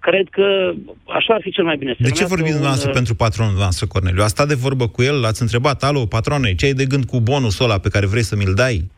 [0.00, 0.72] Cred că
[1.06, 1.90] așa ar fi cel mai bine.
[1.90, 4.22] Se De ce numească vorbiți un, dumneavoastră uh, pentru patronul dumneavoastră, Corneliu?
[4.22, 7.20] A stat de vorbă cu el, l-ați întrebat, alo, patrone, ce ai de gând cu
[7.20, 8.90] bonusul ăla pe care vrei să mi-l dai?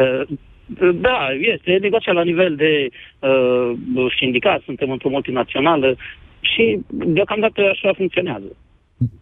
[0.00, 0.22] Uh,
[0.94, 1.18] Da,
[1.54, 5.96] este negociat la nivel de uh, sindicat, suntem într-o multinațională
[6.40, 8.56] și deocamdată așa funcționează.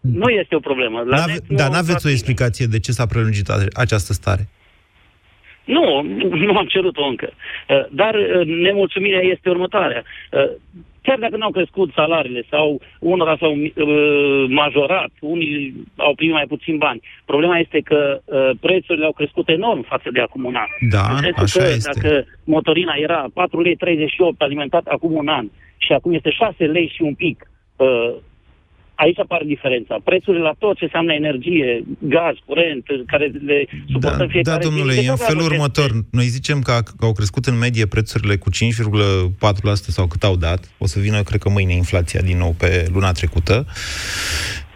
[0.01, 0.97] Nu este o problemă.
[1.05, 3.65] La N-ave- net nu dar am n-aveți o aflat explicație de ce s-a prelungit a-
[3.73, 4.49] această stare?
[5.65, 6.01] Nu,
[6.45, 7.29] nu am cerut-o încă.
[7.69, 10.03] Uh, Dar uh, nemulțumirea este următoarea.
[10.31, 10.49] Uh,
[11.05, 16.77] Chiar dacă n-au crescut salariile sau unora s-au uh, majorat, unii au primit mai puțin
[16.77, 20.67] bani, problema este că uh, prețurile au crescut enorm față de acum un an.
[20.89, 21.89] Da, În sensul așa că este.
[21.93, 25.47] dacă motorina era 4 lei 38 alimentat acum un an
[25.77, 28.13] și acum este 6 lei și un pic, uh,
[28.95, 29.97] aici apare diferența.
[30.03, 34.69] Prețurile la tot ce înseamnă energie, gaz, curent, care le suportăm Da, fiecare da, zi,
[34.69, 35.89] domnule, de e în tot felul acest- următor.
[36.11, 40.69] Noi zicem că, că au crescut în medie prețurile cu 5,4% sau cât au dat.
[40.77, 43.65] O să vină, cred că mâine, inflația din nou pe luna trecută.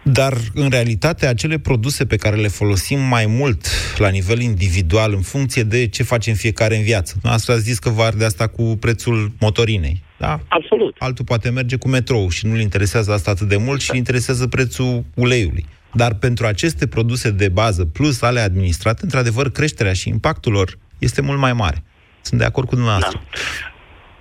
[0.04, 3.66] Dar, în realitate, acele produse pe care le folosim mai mult
[3.98, 7.16] la nivel individual, în funcție de ce facem fiecare în viață.
[7.24, 10.02] Asta ați zis că vă arde asta cu prețul motorinei.
[10.20, 10.40] Da?
[10.48, 10.96] Absolut.
[11.00, 14.48] Altul poate merge cu metrou și nu-l interesează asta atât de mult și îl interesează
[14.48, 15.66] prețul uleiului.
[15.94, 21.22] Dar pentru aceste produse de bază, plus ale administrate, într-adevăr, creșterea și impactul lor este
[21.22, 21.84] mult mai mare.
[22.22, 23.22] Sunt de acord cu dumneavoastră.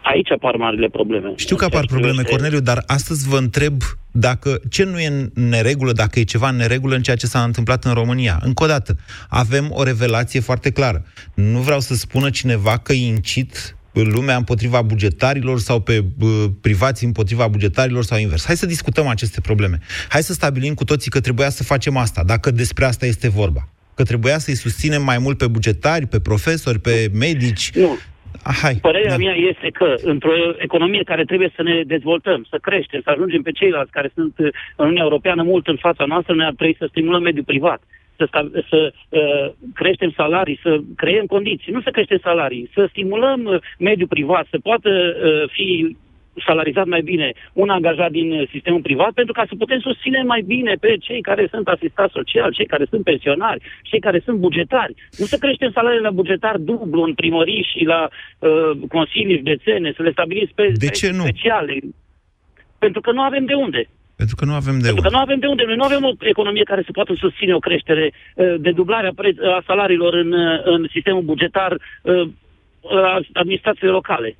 [0.02, 1.32] Aici apar marile probleme.
[1.36, 5.92] Știu că apar probleme, Corneliu, dar astăzi vă întreb dacă ce nu e în neregulă,
[5.92, 8.40] dacă e ceva în neregulă în ceea ce s-a întâmplat în România.
[8.42, 8.96] Încă o dată,
[9.28, 11.04] avem o revelație foarte clară.
[11.34, 16.28] Nu vreau să spună cineva că incit lumea împotriva bugetarilor sau pe uh,
[16.60, 18.46] privați împotriva bugetarilor sau invers.
[18.46, 19.78] Hai să discutăm aceste probleme.
[20.08, 23.68] Hai să stabilim cu toții că trebuia să facem asta, dacă despre asta este vorba.
[23.94, 27.70] Că trebuia să-i susținem mai mult pe bugetari, pe profesori, pe medici.
[27.74, 27.98] Nu.
[28.62, 28.74] Hai.
[28.74, 33.42] Părerea mea este că într-o economie care trebuie să ne dezvoltăm, să creștem, să ajungem
[33.42, 34.46] pe ceilalți care sunt uh,
[34.76, 37.80] în Uniunea Europeană mult în fața noastră, noi ar trebui să stimulăm mediul privat,
[38.18, 43.44] să, sta- să uh, creștem salarii, să creăm condiții, nu să creștem salarii, să stimulăm
[43.44, 45.96] uh, mediul privat, să poată uh, fi
[46.46, 50.42] salarizat mai bine un angajat din uh, sistemul privat pentru ca să putem susține mai
[50.46, 54.94] bine pe cei care sunt asistați social, cei care sunt pensionari, cei care sunt bugetari.
[55.18, 60.02] Nu să creștem salariile la bugetar dublu în primării și la uh, consilii județene, să
[60.02, 61.22] le stabilim spe- De ce nu?
[61.22, 61.78] speciale.
[62.78, 63.88] Pentru că nu avem de unde.
[64.20, 65.62] Pentru că nu avem de Pentru că nu avem de unde.
[65.66, 69.12] Noi nu avem o economie care să poată susține o creștere uh, de dublare a,
[69.20, 72.28] pre- a salariilor în, uh, în sistemul bugetar uh,
[73.00, 74.36] la administrațiile locale.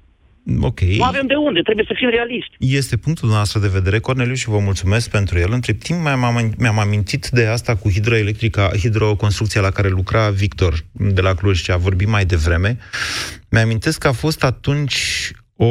[0.60, 0.80] Ok.
[0.80, 2.56] Nu avem de unde, trebuie să fim realiști.
[2.58, 5.52] Este punctul nostru de vedere, Corneliu, și vă mulțumesc pentru el.
[5.52, 10.74] Între timp mi-am, am- mi-am amintit de asta cu hidroelectrica, hidroconstrucția la care lucra Victor
[10.92, 12.78] de la Cluj, ce a vorbit mai devreme.
[13.50, 15.30] Mi-amintesc că a fost atunci
[15.61, 15.66] o,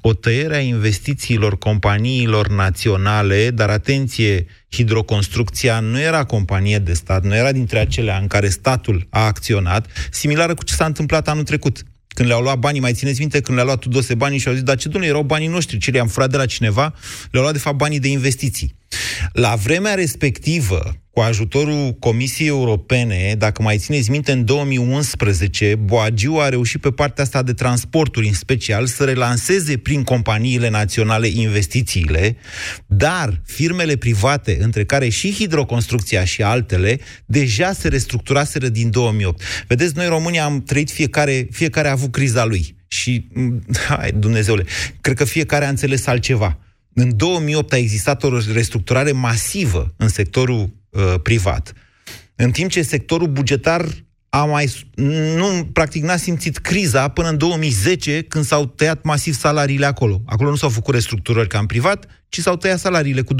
[0.00, 7.34] o tăiere a investițiilor companiilor naționale, dar atenție, hidroconstrucția nu era companie de stat, nu
[7.34, 11.82] era dintre acelea în care statul a acționat, similară cu ce s-a întâmplat anul trecut.
[12.08, 14.62] Când le-au luat banii, mai țineți minte când le-a luat Tudose banii și au zis,
[14.62, 16.94] dar ce domnule, erau banii noștri, ce le-am furat de la cineva?
[17.30, 18.74] Le-au luat de fapt banii de investiții.
[19.32, 26.48] La vremea respectivă, cu ajutorul Comisiei Europene, dacă mai țineți minte, în 2011, Boagiu a
[26.48, 32.36] reușit pe partea asta de transporturi, în special, să relanseze prin companiile naționale investițiile,
[32.86, 39.42] dar firmele private, între care și hidroconstrucția și altele, deja se restructuraseră din 2008.
[39.68, 42.76] Vedeți, noi România am trăit fiecare, fiecare a avut criza lui.
[42.86, 44.64] Și, m, hai, Dumnezeule,
[45.00, 46.58] cred că fiecare a înțeles altceva.
[46.94, 51.72] În 2008 a existat o restructurare masivă în sectorul uh, privat,
[52.36, 53.86] în timp ce sectorul bugetar
[54.34, 54.72] a mai,
[55.36, 60.22] nu, practic n-a simțit criza până în 2010, când s-au tăiat masiv salariile acolo.
[60.26, 63.36] Acolo nu s-au făcut restructurări ca în privat, ci s-au tăiat salariile cu 25%.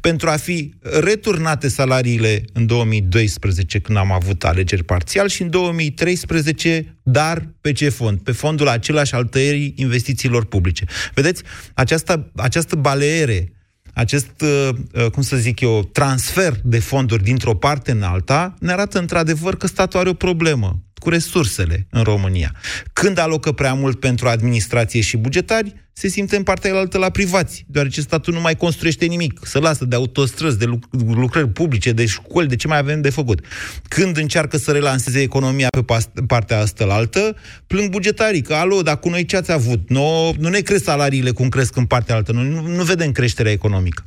[0.00, 6.96] Pentru a fi returnate salariile în 2012, când am avut alegeri parțial, și în 2013,
[7.02, 8.20] dar pe ce fond?
[8.20, 10.84] Pe fondul același al tăierii investițiilor publice.
[11.14, 11.42] Vedeți,
[11.74, 13.52] această, această baleere
[13.94, 18.72] acest, uh, uh, cum să zic eu, transfer de fonduri dintr-o parte în alta ne
[18.72, 22.54] arată într-adevăr că statul are o problemă cu resursele în România.
[22.92, 27.64] Când alocă prea mult pentru administrație și bugetari, se simte în partea altă la privați,
[27.68, 29.40] deoarece statul nu mai construiește nimic.
[29.42, 33.40] Se lasă de autostrăzi, de lucrări publice, de școli, de ce mai avem de făcut.
[33.88, 35.84] Când încearcă să relanseze economia pe
[36.26, 37.36] partea asta la altă,
[37.66, 39.88] plâng bugetarii că, alo, dar cu noi ce ați avut?
[39.88, 43.52] Nu, nu ne cresc salariile cum cresc în partea altă, nu, nu, nu vedem creșterea
[43.52, 44.04] economică.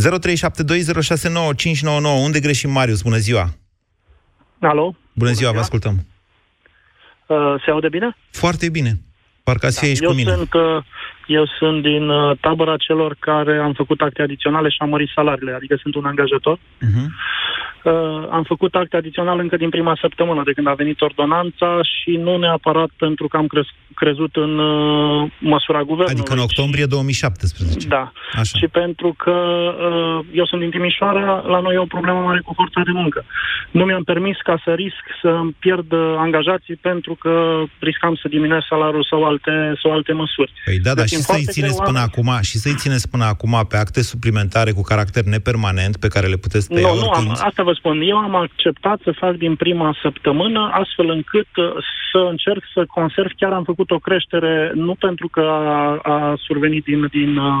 [0.00, 0.04] 0372069599.
[2.22, 3.02] Unde greșim, Marius?
[3.02, 3.54] Bună ziua!
[4.60, 4.94] Alo?
[5.12, 6.06] Bună ziua, vă ascultăm.
[7.26, 8.16] Uh, se aude bine?
[8.30, 8.98] Foarte bine.
[9.44, 10.32] Parcă ați fi Da, aici eu cu mine.
[10.32, 10.82] Sunt, uh,
[11.26, 15.52] eu sunt din uh, tabăra celor care am făcut acte adiționale și am mărit salariile,
[15.52, 16.58] adică sunt un angajator.
[16.58, 17.06] Uh-huh.
[17.84, 17.92] Uh,
[18.30, 22.36] am făcut acte adiționale încă din prima săptămână de când a venit ordonanța și nu
[22.36, 26.20] neapărat pentru că am cres- crezut în uh, măsura guvernului.
[26.20, 27.88] Adică în octombrie 2017.
[27.88, 28.12] Da.
[28.32, 28.58] Așa.
[28.58, 29.36] Și pentru că
[29.88, 33.24] uh, eu sunt din Timișoara, la noi e o problemă mare cu forța de muncă.
[33.70, 38.28] Nu mi-am permis ca să risc să îmi pierd uh, angajații pentru că riscam să
[38.28, 40.52] diminuez salariul sau alte, sau alte măsuri.
[40.64, 42.74] Păi da, dar Deci, și în să-i foarte țineți greu până oameni- acum, și să-i
[42.74, 46.94] țineți până acum pe acte suplimentare cu caracter nepermanent pe care le puteți tăia Nu,
[46.94, 47.30] nu, am, oricând.
[47.48, 48.00] asta vă spun.
[48.00, 51.72] Eu am acceptat să fac din prima săptămână, astfel încât uh,
[52.10, 53.30] să încerc să conserv.
[53.36, 57.52] Chiar am făcut o creștere, nu pentru că a, a survenit din, din uh,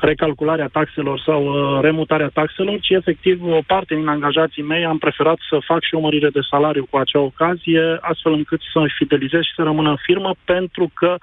[0.00, 5.38] recalcularea taxelor sau uh, remutarea taxelor, ci efectiv o parte din angajații mei am preferat
[5.50, 9.56] să fac și o mărire de salariu cu acea ocazie, astfel încât să-i fidelizez și
[9.56, 11.16] să rămână în firmă, pentru că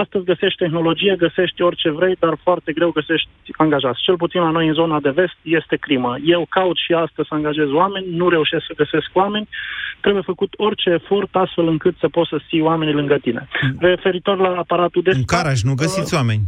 [0.00, 4.02] Astăzi găsești tehnologie, găsești orice vrei, dar foarte greu găsești angajați.
[4.02, 6.16] Cel puțin la noi în zona de vest este crimă.
[6.24, 9.48] Eu caut și astăzi să angajez oameni, nu reușesc să găsesc oameni,
[10.00, 13.48] trebuie făcut orice efort astfel încât să poți să ții oamenii lângă tine.
[13.78, 16.44] Referitor la aparatul de În Caraș nu găsiți oameni.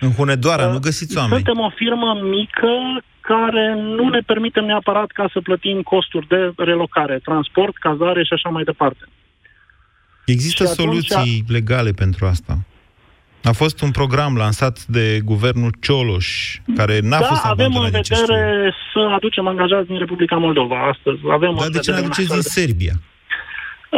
[0.00, 1.34] În Hunedoara nu găsiți oameni.
[1.42, 2.72] Suntem o firmă mică
[3.20, 8.48] care nu ne permitem neapărat ca să plătim costuri de relocare, transport, cazare și așa
[8.48, 9.04] mai departe.
[10.24, 12.58] Există Și atunci- soluții legale pentru asta.
[13.44, 17.90] A fost un program lansat de guvernul Cioloș, care n-a da, fost avem în abandonat
[17.92, 18.26] din ce știu.
[18.26, 21.20] vedere să aducem angajați din Republica Moldova astăzi.
[21.38, 22.94] Avem Dar în de ce nu vedere un aduceți astfel din de- Serbia?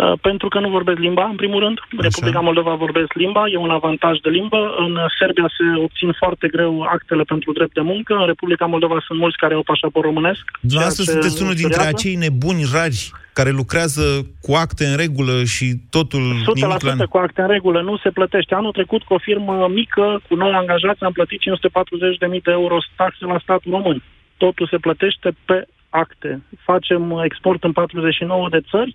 [0.01, 1.79] Uh, Pentru că nu vorbesc limba, în primul rând.
[1.97, 4.61] În Republica Moldova vorbesc limba, e un avantaj de limbă.
[4.85, 8.13] În Serbia se obțin foarte greu actele pentru drept de muncă.
[8.15, 10.43] În Republica Moldova sunt mulți care au pașaport românesc.
[10.61, 11.97] Dumneavoastră ceea ce sunteți unul dintre durează.
[11.97, 13.01] acei nebuni rari
[13.39, 14.05] care lucrează
[14.45, 17.05] cu acte în regulă și totul nimic la...
[17.07, 18.55] 100% cu acte în regulă, nu se plătește.
[18.55, 23.25] Anul trecut, cu o firmă mică, cu noi angajați, am plătit 540.000 de euro taxe
[23.25, 24.03] la statul român.
[24.37, 26.43] Totul se plătește pe acte.
[26.71, 28.95] Facem export în 49 de țări,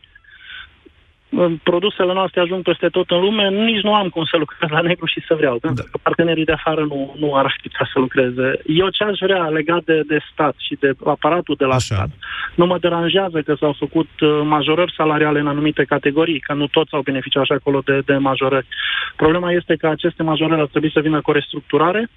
[1.64, 5.06] produsele noastre ajung peste tot în lume, nici nu am cum să lucrez la negru
[5.06, 5.60] și să vreau, da.
[5.68, 8.60] pentru că partenerii de afară nu, nu ar putea să lucreze.
[8.66, 11.96] Eu ce aș vrea legat de, de stat și de aparatul de la Așa.
[11.96, 12.10] stat,
[12.56, 16.94] nu mă deranjează că s-au făcut uh, majorări salariale în anumite categorii, că nu toți
[16.94, 18.68] au beneficiat și acolo de, de majorări.
[19.16, 22.10] Problema este că aceste majorări ar trebui să vină cu o restructurare,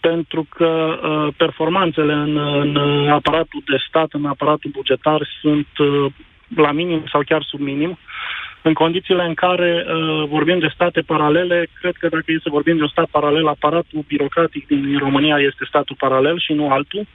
[0.00, 2.76] pentru că uh, performanțele în, în
[3.08, 6.12] aparatul de stat, în aparatul bugetar sunt uh,
[6.54, 7.98] la minim sau chiar sub minim.
[8.68, 12.76] În condițiile în care uh, vorbim de state paralele, cred că dacă e să vorbim
[12.76, 17.06] de un stat paralel, aparatul birocratic din România este statul paralel și nu altul.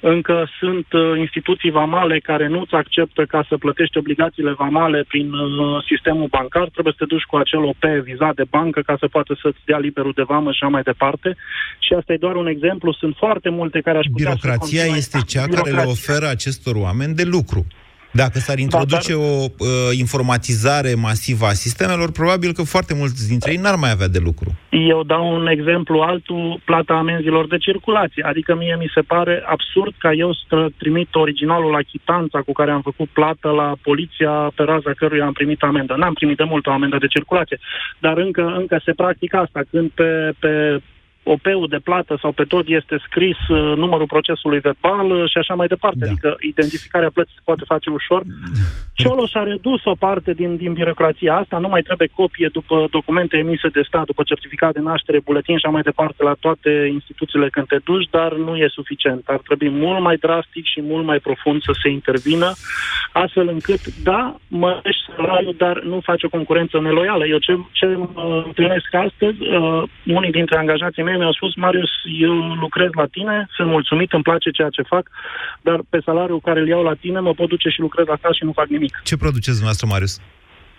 [0.00, 5.84] Încă sunt uh, instituții vamale care nu-ți acceptă ca să plătești obligațiile vamale prin uh,
[5.90, 6.68] sistemul bancar.
[6.68, 9.78] Trebuie să te duci cu acel OP vizat de bancă ca să poată să-ți dea
[9.78, 11.36] liberul de vamă și așa mai departe.
[11.78, 12.92] Și asta e doar un exemplu.
[12.92, 14.98] Sunt foarte multe care aș putea Birocrația să continue.
[14.98, 17.66] este cea care le oferă acestor oameni de lucru.
[18.12, 19.66] Dacă s-ar introduce Da, o uh,
[19.98, 24.48] informatizare masivă a sistemelor, probabil că foarte mulți dintre ei n-ar mai avea de lucru.
[24.70, 28.22] Eu dau un exemplu altul, plata amenzilor de circulație.
[28.22, 32.70] Adică mie mi se pare absurd ca eu să trimit originalul la chitanța cu care
[32.70, 35.94] am făcut plată la poliția pe raza căruia am primit amendă.
[35.96, 37.58] N-am primit de mult o amendă de circulație,
[37.98, 39.60] dar încă, încă se practică asta.
[39.70, 40.80] Când pe, pe
[41.34, 45.54] OP-ul de plată sau pe tot este scris uh, numărul procesului verbal uh, și așa
[45.54, 45.98] mai departe.
[46.00, 46.06] Da.
[46.06, 48.22] Adică identificarea plății se poate face ușor.
[49.00, 53.36] Ciolo și-a redus o parte din, din birocrația asta, nu mai trebuie copie după documente
[53.36, 57.48] emise de stat, după certificat de naștere, buletin și așa mai departe la toate instituțiile
[57.48, 59.22] când te duci, dar nu e suficient.
[59.26, 62.52] Ar trebui mult mai drastic și mult mai profund să se intervină,
[63.12, 67.26] astfel încât, da, mărești salariul, dar nu faci o concurență neloială.
[67.26, 71.90] Eu ce, ce mă întâlnesc astăzi, uh, unii dintre angajații mei mi-au spus, Marius,
[72.20, 75.10] eu lucrez la tine, sunt mulțumit, îmi place ceea ce fac,
[75.60, 78.44] dar pe salariul care îl iau la tine mă pot duce și lucrez acasă și
[78.44, 79.00] nu fac nimic.
[79.04, 80.20] Ce produceți dumneavoastră, Marius?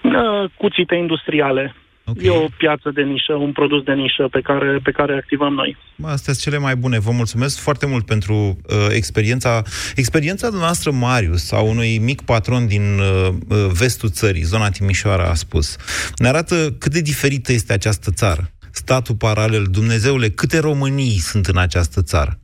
[0.04, 1.76] Uh, cuțite industriale.
[2.10, 2.26] Okay.
[2.26, 5.78] E o piață de nișă, un produs de nișă pe care, pe care activăm noi.
[6.02, 7.00] Astea sunt cele mai bune.
[7.00, 9.62] Vă mulțumesc foarte mult pentru uh, experiența.
[9.96, 15.34] Experiența noastră, Marius, sau unui mic patron din uh, uh, vestul țării, zona Timișoara, a
[15.34, 15.78] spus,
[16.16, 19.68] ne arată cât de diferită este această țară statul paralel.
[19.70, 22.40] Dumnezeule, câte Românii sunt în această țară?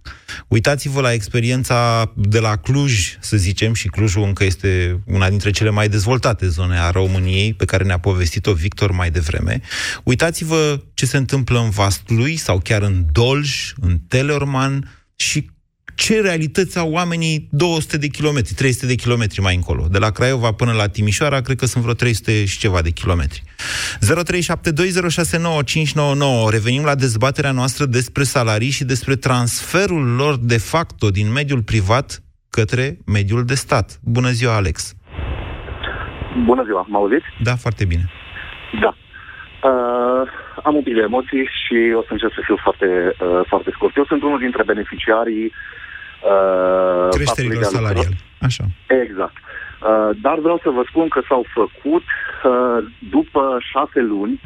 [0.48, 5.70] Uitați-vă la experiența de la Cluj, să zicem, și Clujul încă este una dintre cele
[5.70, 9.62] mai dezvoltate zone a României, pe care ne-a povestit-o Victor mai devreme.
[10.04, 15.50] Uitați-vă ce se întâmplă în Vaslui sau chiar în Dolj, în Telorman și
[15.96, 19.86] ce realități au oamenii 200 de kilometri, 300 de kilometri mai încolo.
[19.92, 23.44] De la Craiova până la Timișoara, cred că sunt vreo 300 și ceva de kilometri.
[23.46, 23.48] 0372069599.
[26.52, 32.24] Revenim la dezbaterea noastră despre salarii și despre transferul lor de facto din mediul privat
[32.50, 34.00] către mediul de stat.
[34.04, 34.96] Bună ziua, Alex!
[36.46, 37.26] Bună ziua, mă auziți?
[37.44, 38.12] Da, foarte bine.
[38.82, 38.96] Da.
[39.70, 40.28] Uh,
[40.64, 43.96] am un pic de emoții și o să încerc să fiu foarte, uh, foarte scurt.
[43.96, 45.54] Eu sunt unul dintre beneficiarii uh,
[47.12, 48.16] creșterilor salariale.
[48.42, 48.64] Așa.
[48.88, 49.34] Exact.
[49.90, 52.04] Uh, dar vreau să vă spun că s-au făcut
[52.44, 54.42] uh, după șase luni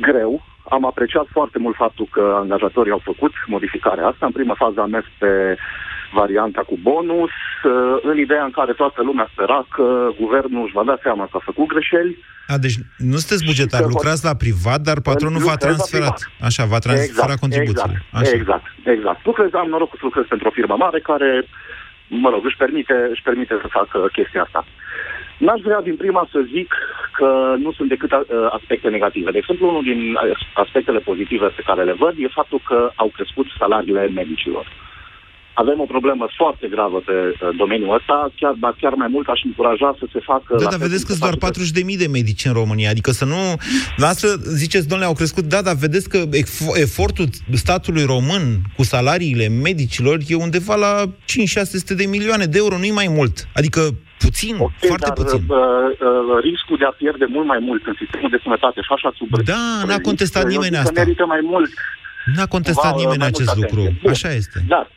[0.00, 0.42] greu.
[0.68, 4.26] Am apreciat foarte mult faptul că angajatorii au făcut modificarea asta.
[4.26, 5.56] În prima fază am mers pe
[6.20, 7.34] varianta cu bonus,
[7.64, 7.72] uh,
[8.10, 9.86] în ideea în care toată lumea spera că
[10.20, 12.12] guvernul își va da seama că a făcut greșeli.
[12.46, 12.76] A, deci
[13.10, 16.18] nu sunteți bugetar, lucrați la privat, dar patronul v-a transferat.
[16.48, 17.96] Așa, v-a transferat exact, contribuțiile.
[17.96, 18.36] Exact, Așa.
[18.38, 19.20] exact, exact.
[19.30, 21.30] Lucrez, am norocul să lucrez pentru o firmă mare care,
[22.08, 24.60] mă rog, își permite, își permite să facă chestia asta.
[25.38, 26.68] N-aș vrea din prima să zic
[27.18, 28.24] că nu sunt decât uh,
[28.58, 29.30] aspecte negative.
[29.30, 30.00] De exemplu, unul din
[30.54, 34.66] aspectele pozitive pe care le văd e faptul că au crescut salariile medicilor
[35.54, 39.40] avem o problemă foarte gravă pe uh, domeniul ăsta, chiar, dar chiar mai mult aș
[39.44, 40.56] încuraja să se facă...
[40.58, 43.40] Da, dar vedeți că sunt doar 40.000 de medici în România, adică să nu...
[43.96, 44.28] Lasă,
[44.62, 46.18] ziceți, domnule, au crescut, da, dar vedeți că
[46.72, 48.44] efortul statului român
[48.76, 53.48] cu salariile medicilor e undeva la 5-600 de milioane de euro, nu-i mai mult.
[53.54, 53.80] Adică
[54.18, 55.42] puțin, okay, foarte dar, puțin.
[55.48, 59.10] Uh, uh, riscul de a pierde mult mai mult în sistemul de sănătate și așa
[59.18, 59.28] sub...
[59.52, 61.00] Da, n-a contestat nimeni asta.
[61.02, 61.70] merită mai mult.
[62.36, 63.82] N-a contestat cumva, nimeni acest lucru.
[64.14, 64.58] Așa este.
[64.68, 64.88] Da.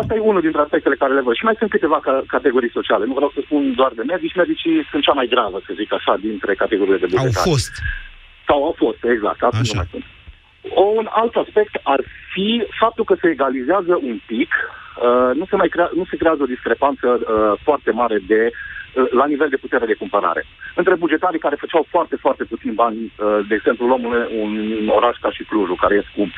[0.00, 1.34] Asta e unul dintre aspectele care le văd.
[1.34, 3.04] Și mai sunt câteva ca- categorii sociale.
[3.06, 4.34] Nu vreau să spun doar de medici.
[4.42, 7.36] Medicii sunt cea mai gravă, să zic așa, dintre categoriile de bugetari.
[7.36, 7.72] Au fost.
[8.46, 9.42] Sau au fost, exact.
[9.42, 10.04] Asta nu mai sunt.
[10.82, 12.00] O, un alt aspect ar
[12.32, 12.48] fi
[12.82, 16.52] faptul că se egalizează un pic, uh, nu, se mai crea, nu se creează o
[16.54, 20.46] discrepanță uh, foarte mare de uh, la nivel de putere de cumpărare.
[20.74, 25.16] Între bugetarii care făceau foarte, foarte puțin bani, uh, de exemplu, luăm un, un oraș
[25.20, 26.34] ca și Clujul, care e scump,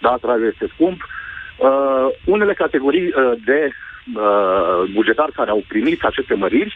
[0.00, 1.21] da, Traiul este scump, uh,
[1.62, 3.68] Uh, unele categorii uh, de
[4.14, 6.74] uh, bugetari care au primit aceste măriri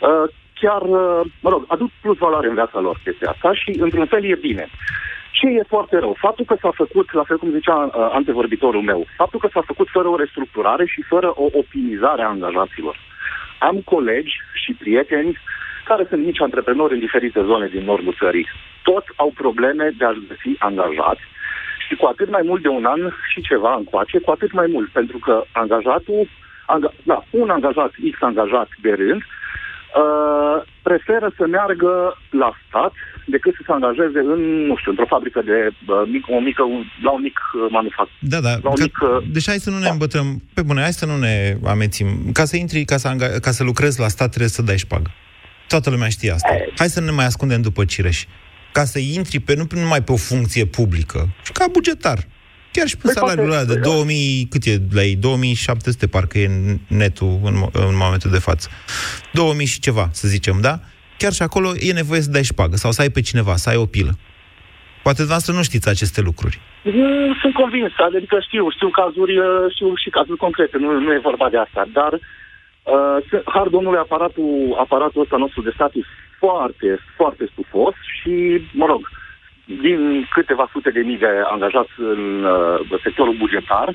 [0.00, 0.24] uh,
[0.60, 4.24] chiar, uh, mă rog, aduc plus valoare în viața lor chestia asta și, într-un fel,
[4.24, 4.68] e bine.
[5.32, 6.16] Ce e foarte rău?
[6.18, 9.88] Faptul că s-a făcut, la fel cum zicea uh, antevorbitorul meu, faptul că s-a făcut
[9.90, 12.96] fără o restructurare și fără o optimizare a angajaților.
[13.58, 15.38] Am colegi și prieteni
[15.84, 18.46] care sunt mici antreprenori în diferite zone din nordul țării.
[18.82, 21.22] Toți au probleme de a-și găsi angajați
[21.88, 24.88] și cu atât mai mult de un an și ceva încoace, cu atât mai mult,
[24.98, 26.28] pentru că angajatul,
[26.66, 31.92] anga, da, un angajat, X angajat de rând, uh, preferă să meargă
[32.30, 32.92] la stat
[33.26, 36.82] decât să se angajeze în, nu știu, într-o fabrică de uh, mic, o mică, un,
[37.02, 38.18] la un mic uh, manufactură.
[38.34, 38.54] Da, da.
[38.62, 39.90] La un ca, mic, uh, deci hai să nu ne da.
[39.90, 40.26] îmbătrăm.
[40.54, 42.08] Pe bune, hai să nu ne amețim.
[42.32, 45.10] Ca să intri, ca să, anga- ca să lucrezi la stat, trebuie să dai șpagă.
[45.68, 46.48] Toată lumea știe asta.
[46.76, 48.28] Hai să nu ne mai ascundem după cireși
[48.78, 52.18] ca să intri pe, nu numai pe o funcție publică, ci ca bugetar.
[52.72, 55.16] Chiar și pe păi salariul ăla de 2000, cât e la ei?
[55.16, 56.48] 2700 parcă e
[56.88, 58.68] netul în, în momentul de față.
[59.32, 60.74] 2000 și ceva, să zicem, da?
[61.20, 63.76] Chiar și acolo e nevoie să dai șpagă sau să ai pe cineva, să ai
[63.76, 64.12] o pilă.
[65.02, 66.60] Poate dumneavoastră nu știți aceste lucruri.
[67.40, 69.34] Sunt convins, adică știu, știu cazuri,
[69.74, 74.76] știu și cazuri concrete, nu, nu e vorba de asta, dar uh, har domnului aparatul,
[74.84, 75.92] aparatul ăsta nostru de stat
[76.38, 78.34] foarte, foarte stufos și,
[78.72, 79.02] mă rog,
[79.84, 80.00] din
[80.34, 83.88] câteva sute de mii de angajați în uh, sectorul bugetar,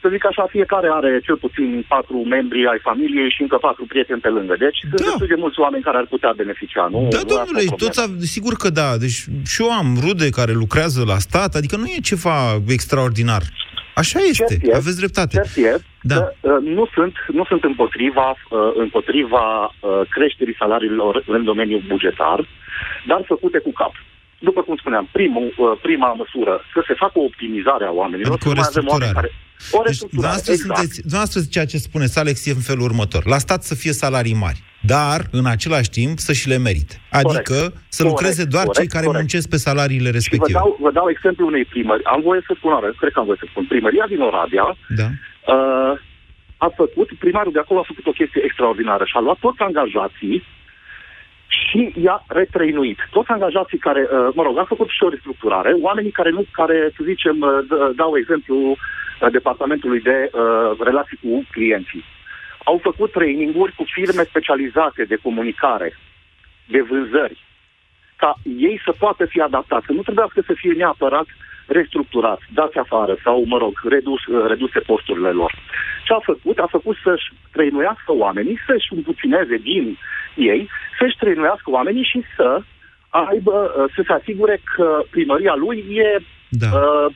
[0.00, 4.20] să zic așa, fiecare are cel puțin patru membri ai familiei și încă patru prieteni
[4.20, 4.54] pe lângă.
[4.58, 4.88] Deci da.
[4.88, 7.08] sunt destul de mulți oameni care ar putea beneficia, nu?
[7.10, 8.00] Da, domnule, toți,
[8.34, 8.96] sigur că da.
[8.96, 9.18] Deci
[9.52, 12.36] și eu am rude care lucrează la stat, adică nu e ceva
[12.68, 13.42] extraordinar.
[14.02, 15.34] Așa este, cert aveți dreptate.
[15.36, 16.14] Cert este da.
[16.14, 22.38] că uh, nu, sunt, nu sunt împotriva, uh, împotriva uh, creșterii salariilor în domeniul bugetar,
[23.06, 23.94] dar făcute cu cap.
[24.38, 28.32] După cum spuneam, primul, uh, prima măsură, să se facă o optimizare a oamenilor.
[28.32, 29.12] Adică o restructurare.
[29.12, 29.30] Care,
[29.70, 30.76] O Deci, restructurare, dumneavoastră, exact.
[30.78, 33.22] sunteți, dumneavoastră ceea ce spuneți, Alex, e în felul următor.
[33.34, 34.58] La stat să fie salarii mari,
[34.94, 36.94] dar, în același timp, să și le merite.
[37.20, 37.76] Adică Corect.
[37.96, 39.20] să lucreze Corect, doar corect, cei care corect.
[39.22, 40.58] muncesc pe salariile Și vă respective.
[40.58, 42.04] dau, vă dau exemplu unei primări.
[42.14, 43.64] Am voie să spun, are, cred că am voie să spun.
[43.74, 44.66] Primăria din Oradea
[45.00, 45.08] Da.
[45.54, 45.92] uh,
[46.66, 50.36] a făcut, primarul de acolo a făcut o chestie extraordinară și a luat toți angajații
[51.60, 52.98] și i-a retrăinuit.
[53.16, 56.76] Toți angajații care, uh, mă rog, a făcut și o restructurare, oamenii care nu, care,
[56.96, 58.76] să zicem, uh, d- dau exemplu uh,
[59.30, 62.04] departamentului de uh, relații cu clienții.
[62.64, 65.96] Au făcut traininguri cu firme specializate de comunicare,
[66.66, 67.44] de vânzări,
[68.16, 71.26] ca ei să poată fi adaptați, să nu trebuiască să fie neapărat
[71.66, 75.52] restructurați, dați afară sau, mă rog, redus, uh, reduse posturile lor.
[76.04, 76.58] Ce a făcut?
[76.58, 79.98] A făcut să-și trăinuiască oamenii, să-și împuțineze din
[80.34, 82.62] ei, să-și trăinuiască oamenii și să
[83.08, 86.66] aibă, uh, să se asigure că primăria lui e Da.
[86.66, 87.14] uh,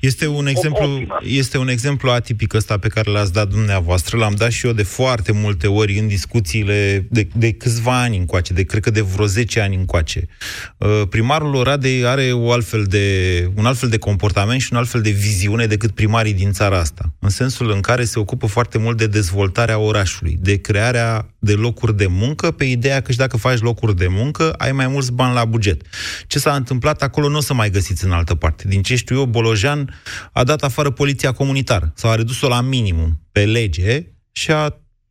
[0.00, 4.16] Este un exemplu, este un exemplu atipic ăsta pe care l-ați dat dumneavoastră.
[4.16, 8.52] L-am dat și eu de foarte multe ori în discuțiile de, de câțiva ani încoace,
[8.52, 10.26] de cred că de vreo 10 ani încoace.
[10.76, 15.10] Uh, Primarul Oradei are o altfel de, un altfel de comportament și un altfel de
[15.10, 17.12] viziune decât primarii din țara asta.
[17.18, 21.96] În sensul în care se ocupă foarte mult de dezvoltarea orașului, de crearea de locuri
[21.96, 25.34] de muncă, pe ideea că și dacă faci locuri de muncă, ai mai mulți bani
[25.34, 25.82] la buget.
[26.26, 28.67] Ce s-a întâmplat acolo nu o să mai găsiți în altă parte.
[28.68, 30.00] Din ce știu eu, Bolojan
[30.32, 34.62] a dat afară poliția comunitară sau a redus-o la minimum pe lege și a,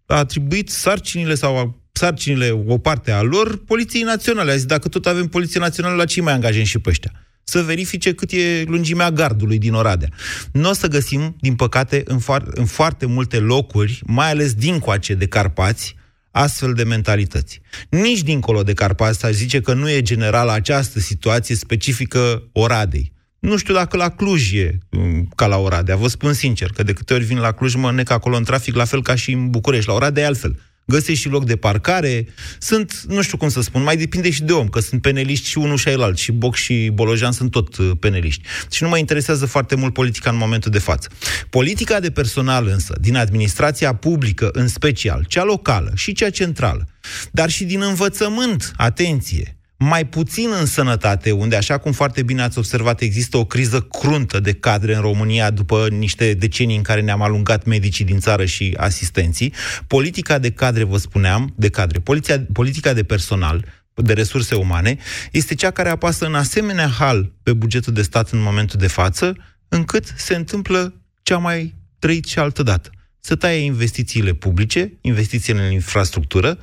[0.06, 4.52] a atribuit sarcinile sau a, sarcinile, o parte a lor, Poliției Naționale.
[4.52, 7.12] A zis, dacă tot avem Poliție Națională, la ce mai angajăm și pe ăștia?
[7.44, 10.10] Să verifice cât e lungimea gardului din Oradea.
[10.52, 14.80] Nu o să găsim, din păcate, în, foar- în foarte multe locuri, mai ales din
[14.80, 15.96] coace de Carpați,
[16.32, 17.62] astfel de mentalități.
[17.90, 23.12] Nici dincolo de Carpați aș zice că nu e generală această situație specifică Oradei.
[23.40, 25.96] Nu știu dacă la Cluj e um, ca la Oradea.
[25.96, 28.76] Vă spun sincer că de câte ori vin la Cluj mă nec acolo în trafic,
[28.76, 29.88] la fel ca și în București.
[29.88, 30.60] La Oradea e altfel.
[30.86, 32.28] Găsești și loc de parcare.
[32.60, 35.58] Sunt, nu știu cum să spun, mai depinde și de om, că sunt peneliști și
[35.58, 36.18] unul și alt.
[36.18, 38.44] Și Boc și Bolojan sunt tot uh, peneliști.
[38.72, 41.10] Și nu mă interesează foarte mult politica în momentul de față.
[41.50, 46.88] Politica de personal însă, din administrația publică în special, cea locală și cea centrală,
[47.32, 52.58] dar și din învățământ, atenție, mai puțin în sănătate, unde, așa cum foarte bine ați
[52.58, 57.22] observat, există o criză cruntă de cadre în România după niște decenii în care ne-am
[57.22, 59.54] alungat medicii din țară și asistenții.
[59.88, 64.98] Politica de cadre, vă spuneam, de cadre, poliția, politica de personal, de resurse umane,
[65.32, 69.36] este cea care apasă în asemenea hal pe bugetul de stat în momentul de față,
[69.68, 72.90] încât se întâmplă cea mai trăit și altă dată.
[73.20, 76.58] Să taie investițiile publice, investițiile în infrastructură,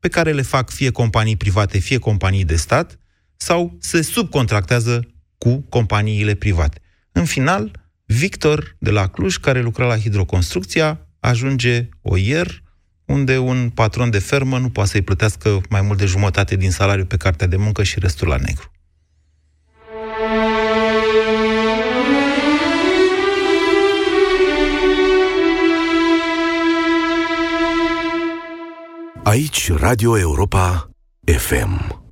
[0.00, 2.98] pe care le fac fie companii private, fie companii de stat,
[3.36, 6.80] sau se subcontractează cu companiile private.
[7.12, 12.62] În final, Victor de la Cluj, care lucra la hidroconstrucția, ajunge o ier
[13.04, 17.04] unde un patron de fermă nu poate să-i plătească mai mult de jumătate din salariu
[17.04, 18.70] pe cartea de muncă și restul la negru.
[29.36, 30.90] Aici Radio Europa
[31.38, 32.04] FM.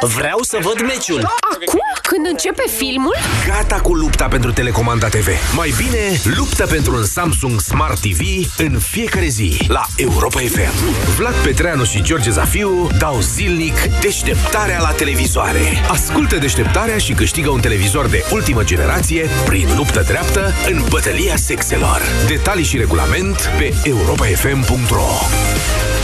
[0.00, 1.22] Vreau să văd meciul.
[1.22, 1.87] Acum?
[2.10, 3.16] Când începe filmul?
[3.46, 5.28] Gata cu lupta pentru telecomanda TV.
[5.56, 8.20] Mai bine, luptă pentru un Samsung Smart TV
[8.56, 10.94] în fiecare zi la Europa FM.
[11.16, 15.60] Vlad Petreanu și George Zafiu dau zilnic deșteptarea la televizoare.
[15.90, 22.00] Ascultă deșteptarea și câștigă un televizor de ultimă generație prin luptă dreaptă în bătălia sexelor.
[22.26, 25.97] Detalii și regulament pe europafm.ro Tati, eu vreau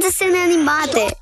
[0.00, 1.16] desene animate.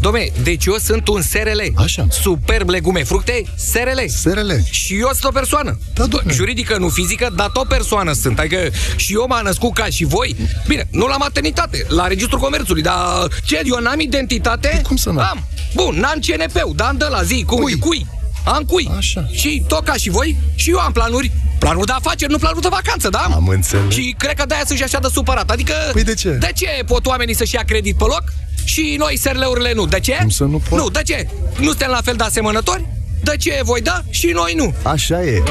[0.00, 1.60] Dom'le, deci eu sunt un SRL.
[1.74, 2.06] Așa.
[2.10, 4.06] Superb legume, fructe, SRL.
[4.06, 4.50] SRL.
[4.70, 5.78] Și eu sunt o persoană.
[5.94, 6.32] Da, doamne.
[6.32, 8.38] Juridică, nu fizică, dar tot persoană sunt.
[8.38, 10.36] Adică și eu m-am născut ca și voi.
[10.66, 14.68] Bine, nu la maternitate, la Registrul Comerțului, dar ce, eu n-am identitate?
[14.68, 15.44] Păi cum să n Am.
[15.74, 17.78] Bun, n-am CNP-ul, dar am de la zi, cum, cui?
[17.78, 18.06] cui?
[18.44, 18.90] Am cui.
[18.96, 19.26] Așa.
[19.32, 21.30] Și tot ca și voi, și eu am planuri.
[21.60, 23.18] Planuri de afaceri, nu planuri de vacanță, da?
[23.18, 23.92] Am înțeles.
[23.92, 25.50] Și cred că de-aia sunt și așa de supărat.
[25.50, 25.74] Adică...
[25.92, 26.30] Păi de ce?
[26.30, 28.24] De ce pot oamenii să-și ia credit pe loc
[28.64, 29.86] și noi SRL-urile nu?
[29.86, 30.16] De ce?
[30.20, 30.78] Cum să nu pot?
[30.78, 31.28] Nu, de ce?
[31.58, 32.84] Nu suntem la fel de asemănători?
[33.22, 34.74] De ce voi da și noi nu?
[34.82, 35.42] Așa e.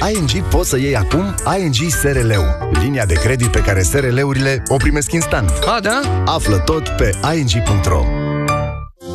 [0.00, 2.70] La ING poți să iei acum ING SRL-ul.
[2.82, 5.50] Linia de credit pe care SRL-urile o primesc instant.
[5.50, 6.22] A, da?
[6.24, 8.29] Află tot pe ing.ro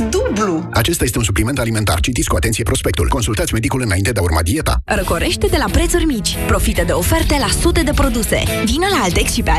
[0.00, 0.68] dublu.
[0.72, 2.00] Acesta este un supliment alimentar.
[2.00, 3.08] Citiți cu atenție prospectul.
[3.08, 4.80] Consultați medicul înainte de a urma dieta.
[4.84, 6.36] Răcorește de la prețuri mici.
[6.46, 8.42] Profită de oferte la sute de produse.
[8.64, 9.48] Vino la Altex și pe